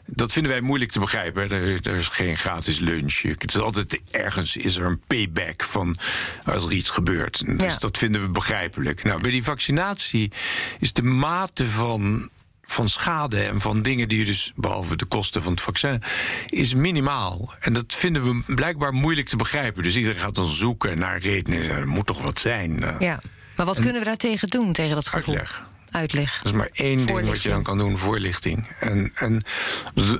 Dat 0.06 0.34
vinden 0.34 0.52
wij 0.52 0.62
moeilijk 0.62 0.92
te 0.92 1.00
begrijpen. 1.00 1.50
Er, 1.50 1.88
er, 1.88 1.96
is 1.96 2.08
geen 2.08 2.38
gratis 2.38 2.80
lunch. 2.80 3.22
Het 3.22 3.54
is 3.54 3.60
altijd 3.60 4.02
ergens 4.12 4.58
is 4.58 4.76
er 4.76 4.86
een 4.86 5.02
payback 5.08 5.64
van 5.64 5.98
als 6.46 6.66
er 6.66 6.72
iets 6.72 6.90
gebeurt. 6.90 7.58
Dus 7.60 7.78
dat 7.78 7.98
vinden 7.98 8.22
we 8.22 8.30
begrijpelijk. 8.30 9.04
Nou, 9.04 9.22
bij 9.22 9.32
die 9.32 9.44
vaccinatie 9.44 10.32
is 10.80 10.94
de 10.94 11.02
mate 11.02 11.70
van 11.70 12.30
van 12.62 12.90
schade 12.90 13.44
en 13.44 13.62
van 13.62 13.82
dingen 13.82 14.08
die 14.08 14.20
je 14.20 14.26
dus, 14.26 14.52
behalve 14.56 14.96
de 14.96 15.06
kosten 15.06 15.44
van 15.44 15.52
het 15.52 15.62
vaccin, 15.62 16.02
is 16.48 16.74
minimaal. 16.74 17.54
En 17.60 17.74
dat 17.74 17.96
vinden 17.96 18.24
we 18.24 18.54
blijkbaar 18.56 18.94
moeilijk 18.94 19.28
te 19.28 19.36
begrijpen. 19.36 19.84
Dus 19.84 19.96
iedereen 19.96 20.20
gaat 20.20 20.36
dan 20.36 20.46
zoeken 20.46 20.98
naar 20.98 21.20
redenen. 21.20 21.70
Er 21.70 21.88
moet 21.88 22.06
toch 22.06 22.22
wat 22.22 22.40
zijn. 22.40 22.96
Ja, 23.00 23.20
maar 23.56 23.66
wat 23.66 23.80
kunnen 23.80 24.00
we 24.00 24.06
daartegen 24.06 24.48
doen, 24.48 24.74
tegen 24.74 24.96
dat 24.96 25.08
gevoel? 25.08 25.36
Uitleg 25.36 25.78
uitleg. 25.92 26.38
Dat 26.38 26.46
is 26.46 26.58
maar 26.58 26.70
één 26.74 27.06
ding 27.06 27.28
wat 27.28 27.42
je 27.44 27.50
dan 27.50 27.64
kan 27.64 27.78
doen, 27.78 27.98
voorlichting. 27.98 28.68
En, 28.80 29.12
en 29.16 29.44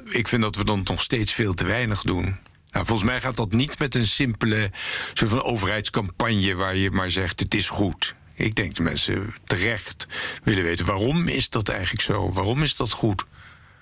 ik 0.10 0.28
vind 0.28 0.42
dat 0.42 0.56
we 0.56 0.64
dan 0.64 0.82
nog 0.84 1.02
steeds 1.02 1.34
veel 1.34 1.54
te 1.54 1.66
weinig 1.66 2.02
doen. 2.02 2.24
Nou, 2.72 2.86
volgens 2.86 3.10
mij 3.10 3.22
gaat 3.22 3.36
dat 3.36 3.52
niet 3.52 3.80
met 3.80 3.96
een 3.96 4.08
simpele 4.08 4.72
soort 5.14 5.30
van 5.30 5.44
overheidscampagne 5.44 6.56
waar 6.56 6.76
je 6.76 6.92
maar 6.92 7.10
zegt 7.10 7.40
het 7.40 7.54
is 7.56 7.70
goed. 7.70 8.16
Ik 8.36 8.56
denk 8.56 8.76
dat 8.76 8.86
mensen 8.86 9.34
terecht 9.46 10.06
willen 10.44 10.64
weten 10.64 10.86
waarom 10.86 11.28
is 11.28 11.50
dat 11.50 11.70
eigenlijk 11.70 12.02
zo? 12.02 12.32
Waarom 12.32 12.64
is 12.64 12.76
dat 12.76 12.92
goed? 12.92 13.26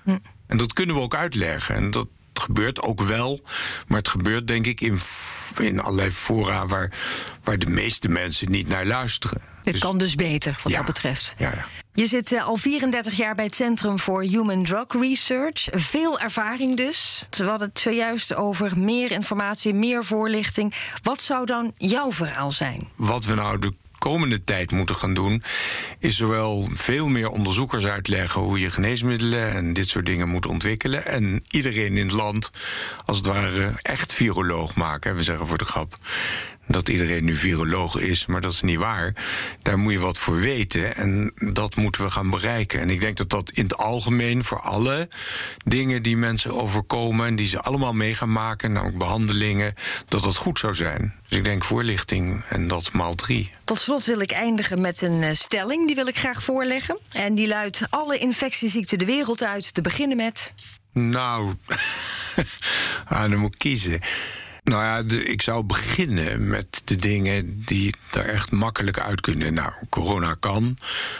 Hm. 0.03 0.17
En 0.47 0.57
dat 0.57 0.73
kunnen 0.73 0.95
we 0.95 1.01
ook 1.01 1.15
uitleggen. 1.15 1.75
En 1.75 1.91
dat 1.91 2.07
gebeurt 2.39 2.81
ook 2.81 3.01
wel. 3.01 3.41
Maar 3.87 3.97
het 3.97 4.07
gebeurt 4.07 4.47
denk 4.47 4.65
ik 4.65 4.81
in, 4.81 4.99
in 5.57 5.79
allerlei 5.79 6.11
fora 6.11 6.65
waar, 6.65 6.91
waar 7.43 7.57
de 7.57 7.69
meeste 7.69 8.07
mensen 8.07 8.51
niet 8.51 8.67
naar 8.67 8.85
luisteren. 8.85 9.41
Dit 9.63 9.73
dus, 9.73 9.81
kan 9.81 9.97
dus 9.97 10.15
beter, 10.15 10.59
wat 10.63 10.73
dat 10.73 10.85
betreft. 10.85 11.35
Ja, 11.37 11.51
ja. 11.55 11.65
Je 11.93 12.07
zit 12.07 12.31
uh, 12.31 12.45
al 12.45 12.57
34 12.57 13.17
jaar 13.17 13.35
bij 13.35 13.45
het 13.45 13.55
Centrum 13.55 13.99
voor 13.99 14.23
Human 14.23 14.63
Drug 14.63 14.85
Research. 14.87 15.67
Veel 15.71 16.19
ervaring 16.19 16.77
dus. 16.77 17.25
We 17.29 17.43
hadden 17.43 17.67
het 17.67 17.79
zojuist 17.79 18.35
over 18.35 18.79
meer 18.79 19.11
informatie, 19.11 19.73
meer 19.73 20.05
voorlichting. 20.05 20.73
Wat 21.03 21.21
zou 21.21 21.45
dan 21.45 21.73
jouw 21.77 22.11
verhaal 22.11 22.51
zijn? 22.51 22.87
Wat 22.95 23.25
we 23.25 23.33
nou 23.33 23.59
de 23.59 23.73
komende 23.97 24.43
tijd 24.43 24.71
moeten 24.71 24.95
gaan 24.95 25.13
doen, 25.13 25.43
is 25.99 26.17
zowel 26.17 26.69
veel 26.73 27.07
meer 27.07 27.29
onderzoekers 27.29 27.85
uitleggen 27.85 28.41
hoe 28.41 28.59
je 28.59 28.69
geneesmiddelen 28.69 29.51
en 29.51 29.73
dit 29.73 29.89
soort 29.89 30.05
dingen 30.05 30.29
moet 30.29 30.45
ontwikkelen. 30.45 31.05
En 31.05 31.43
iedereen 31.49 31.97
in 31.97 32.05
het 32.05 32.15
land, 32.15 32.51
als 33.05 33.17
het 33.17 33.25
ware, 33.25 33.73
echt 33.81 34.13
viroloog 34.13 34.75
maken. 34.75 35.15
We 35.15 35.23
zeggen 35.23 35.47
voor 35.47 35.57
de 35.57 35.65
grap 35.65 35.97
dat 36.67 36.89
iedereen 36.89 37.23
nu 37.23 37.35
viroloog 37.35 37.97
is, 37.97 38.25
maar 38.25 38.41
dat 38.41 38.51
is 38.51 38.61
niet 38.61 38.77
waar. 38.77 39.13
Daar 39.61 39.77
moet 39.77 39.91
je 39.91 39.99
wat 39.99 40.19
voor 40.19 40.39
weten 40.39 40.95
en 40.95 41.31
dat 41.53 41.75
moeten 41.75 42.03
we 42.03 42.09
gaan 42.09 42.29
bereiken. 42.29 42.79
En 42.79 42.89
ik 42.89 43.01
denk 43.01 43.17
dat 43.17 43.29
dat 43.29 43.51
in 43.51 43.63
het 43.63 43.77
algemeen 43.77 44.43
voor 44.43 44.59
alle 44.59 45.09
dingen 45.65 46.03
die 46.03 46.17
mensen 46.17 46.51
overkomen 46.51 47.27
en 47.27 47.35
die 47.35 47.47
ze 47.47 47.61
allemaal 47.61 47.93
mee 47.93 48.15
gaan 48.15 48.31
maken, 48.31 48.71
namelijk 48.71 48.97
behandelingen, 48.97 49.73
dat 50.07 50.23
dat 50.23 50.35
goed 50.35 50.59
zou 50.59 50.73
zijn. 50.73 51.15
Dus 51.27 51.37
ik 51.37 51.43
denk 51.43 51.63
voorlichting 51.63 52.43
en 52.49 52.67
dat 52.67 52.91
maal 52.91 53.15
drie. 53.15 53.49
Tot 53.63 53.79
slot 53.79 54.05
wil 54.05 54.19
ik 54.19 54.31
eindigen 54.31 54.81
met 54.81 55.01
een 55.01 55.23
eh, 55.23 55.33
stelling, 55.33 55.85
die 55.85 55.95
wil 55.95 56.07
ik 56.07 56.17
graag 56.17 56.43
voorleggen. 56.43 56.99
En 57.11 57.35
die 57.35 57.47
luidt: 57.47 57.81
alle 57.89 58.17
infectieziekten 58.17 58.97
de 58.97 59.05
wereld 59.05 59.43
uit, 59.43 59.73
te 59.73 59.81
beginnen 59.81 60.17
met. 60.17 60.53
Nou, 60.93 61.53
ah, 63.07 63.21
dan 63.29 63.35
moet 63.35 63.53
ik 63.53 63.59
kiezen. 63.59 64.01
Nou 64.67 64.83
ja, 64.83 65.17
ik 65.23 65.41
zou 65.41 65.63
beginnen 65.63 66.47
met 66.47 66.81
de 66.85 66.95
dingen 66.95 67.61
die 67.65 67.93
er 68.11 68.29
echt 68.29 68.51
makkelijk 68.51 68.99
uit 68.99 69.21
kunnen. 69.21 69.53
Nou, 69.53 69.73
corona 69.89 70.35
kan, 70.39 70.77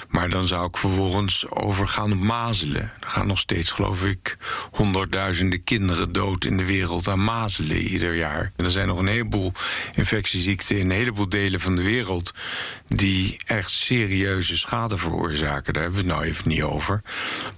maar 0.09 0.29
dan 0.29 0.47
zou 0.47 0.67
ik 0.67 0.77
vervolgens 0.77 1.49
overgaan 1.49 2.11
op 2.11 2.19
mazelen. 2.19 2.81
Er 2.99 3.09
gaan 3.09 3.27
nog 3.27 3.39
steeds, 3.39 3.71
geloof 3.71 4.05
ik, 4.05 4.37
honderdduizenden 4.71 5.63
kinderen 5.63 6.11
dood 6.11 6.45
in 6.45 6.57
de 6.57 6.65
wereld 6.65 7.07
aan 7.07 7.23
mazelen 7.23 7.77
ieder 7.77 8.15
jaar. 8.15 8.51
En 8.55 8.65
er 8.65 8.71
zijn 8.71 8.87
nog 8.87 8.97
een 8.97 9.07
heleboel 9.07 9.51
infectieziekten 9.95 10.77
in 10.77 10.89
een 10.89 10.97
heleboel 10.97 11.29
delen 11.29 11.59
van 11.59 11.75
de 11.75 11.83
wereld 11.83 12.33
die 12.87 13.39
echt 13.45 13.71
serieuze 13.71 14.57
schade 14.57 14.97
veroorzaken. 14.97 15.73
Daar 15.73 15.83
hebben 15.83 16.01
we 16.01 16.07
het 16.07 16.17
nou 16.17 16.29
even 16.29 16.49
niet 16.49 16.63
over. 16.63 17.01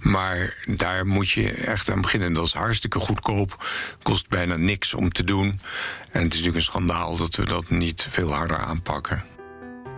Maar 0.00 0.54
daar 0.64 1.06
moet 1.06 1.30
je 1.30 1.50
echt 1.50 1.90
aan 1.90 2.00
beginnen. 2.00 2.32
Dat 2.32 2.46
is 2.46 2.52
hartstikke 2.52 2.98
goedkoop, 2.98 3.66
kost 4.02 4.28
bijna 4.28 4.56
niks 4.56 4.94
om 4.94 5.12
te 5.12 5.24
doen. 5.24 5.60
En 6.10 6.22
het 6.22 6.34
is 6.34 6.40
natuurlijk 6.40 6.56
een 6.56 6.62
schandaal 6.62 7.16
dat 7.16 7.34
we 7.34 7.44
dat 7.44 7.70
niet 7.70 8.06
veel 8.10 8.32
harder 8.32 8.58
aanpakken. 8.58 9.24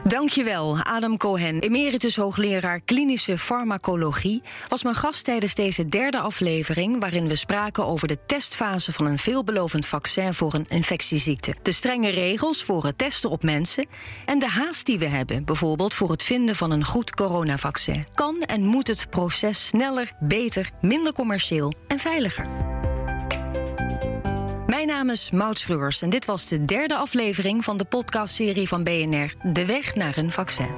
Dankjewel, 0.03 0.79
Adam 0.83 1.16
Cohen, 1.16 1.61
emeritus 1.61 2.16
hoogleraar 2.16 2.81
klinische 2.81 3.38
farmacologie, 3.38 4.42
was 4.68 4.83
mijn 4.83 4.95
gast 4.95 5.25
tijdens 5.25 5.55
deze 5.55 5.88
derde 5.88 6.18
aflevering, 6.18 7.01
waarin 7.01 7.29
we 7.29 7.37
spraken 7.37 7.87
over 7.87 8.09
de 8.09 8.18
testfase 8.27 8.92
van 8.92 9.07
een 9.07 9.18
veelbelovend 9.18 9.87
vaccin 9.87 10.35
voor 10.35 10.55
een 10.55 10.66
infectieziekte, 10.68 11.55
de 11.62 11.73
strenge 11.73 12.11
regels 12.11 12.64
voor 12.64 12.85
het 12.85 12.99
testen 12.99 13.31
op 13.31 13.42
mensen 13.42 13.87
en 14.25 14.38
de 14.38 14.49
haast 14.49 14.87
die 14.87 14.99
we 14.99 15.07
hebben, 15.07 15.45
bijvoorbeeld 15.45 15.95
voor 15.95 16.11
het 16.11 16.23
vinden 16.23 16.57
van 16.57 16.71
een 16.71 16.85
goed 16.85 17.14
coronavaccin. 17.14 18.07
Kan 18.14 18.40
en 18.40 18.64
moet 18.64 18.87
het 18.87 19.11
proces 19.11 19.66
sneller, 19.66 20.12
beter, 20.21 20.71
minder 20.81 21.12
commercieel 21.12 21.75
en 21.88 21.99
veiliger? 21.99 22.47
Mijn 24.73 24.87
naam 24.87 25.11
is 25.11 25.31
Maud 25.31 25.59
Schreurs 25.59 26.03
en 26.03 26.11
dit 26.11 26.25
was 26.25 26.49
de 26.49 26.65
derde 26.65 26.97
aflevering 26.97 27.65
van 27.65 27.77
de 27.77 27.85
podcastserie 27.85 28.69
van 28.69 28.85
BNR 28.85 29.35
De 29.53 29.67
Weg 29.67 29.95
naar 29.95 30.17
een 30.17 30.31
Vaccin. 30.31 30.69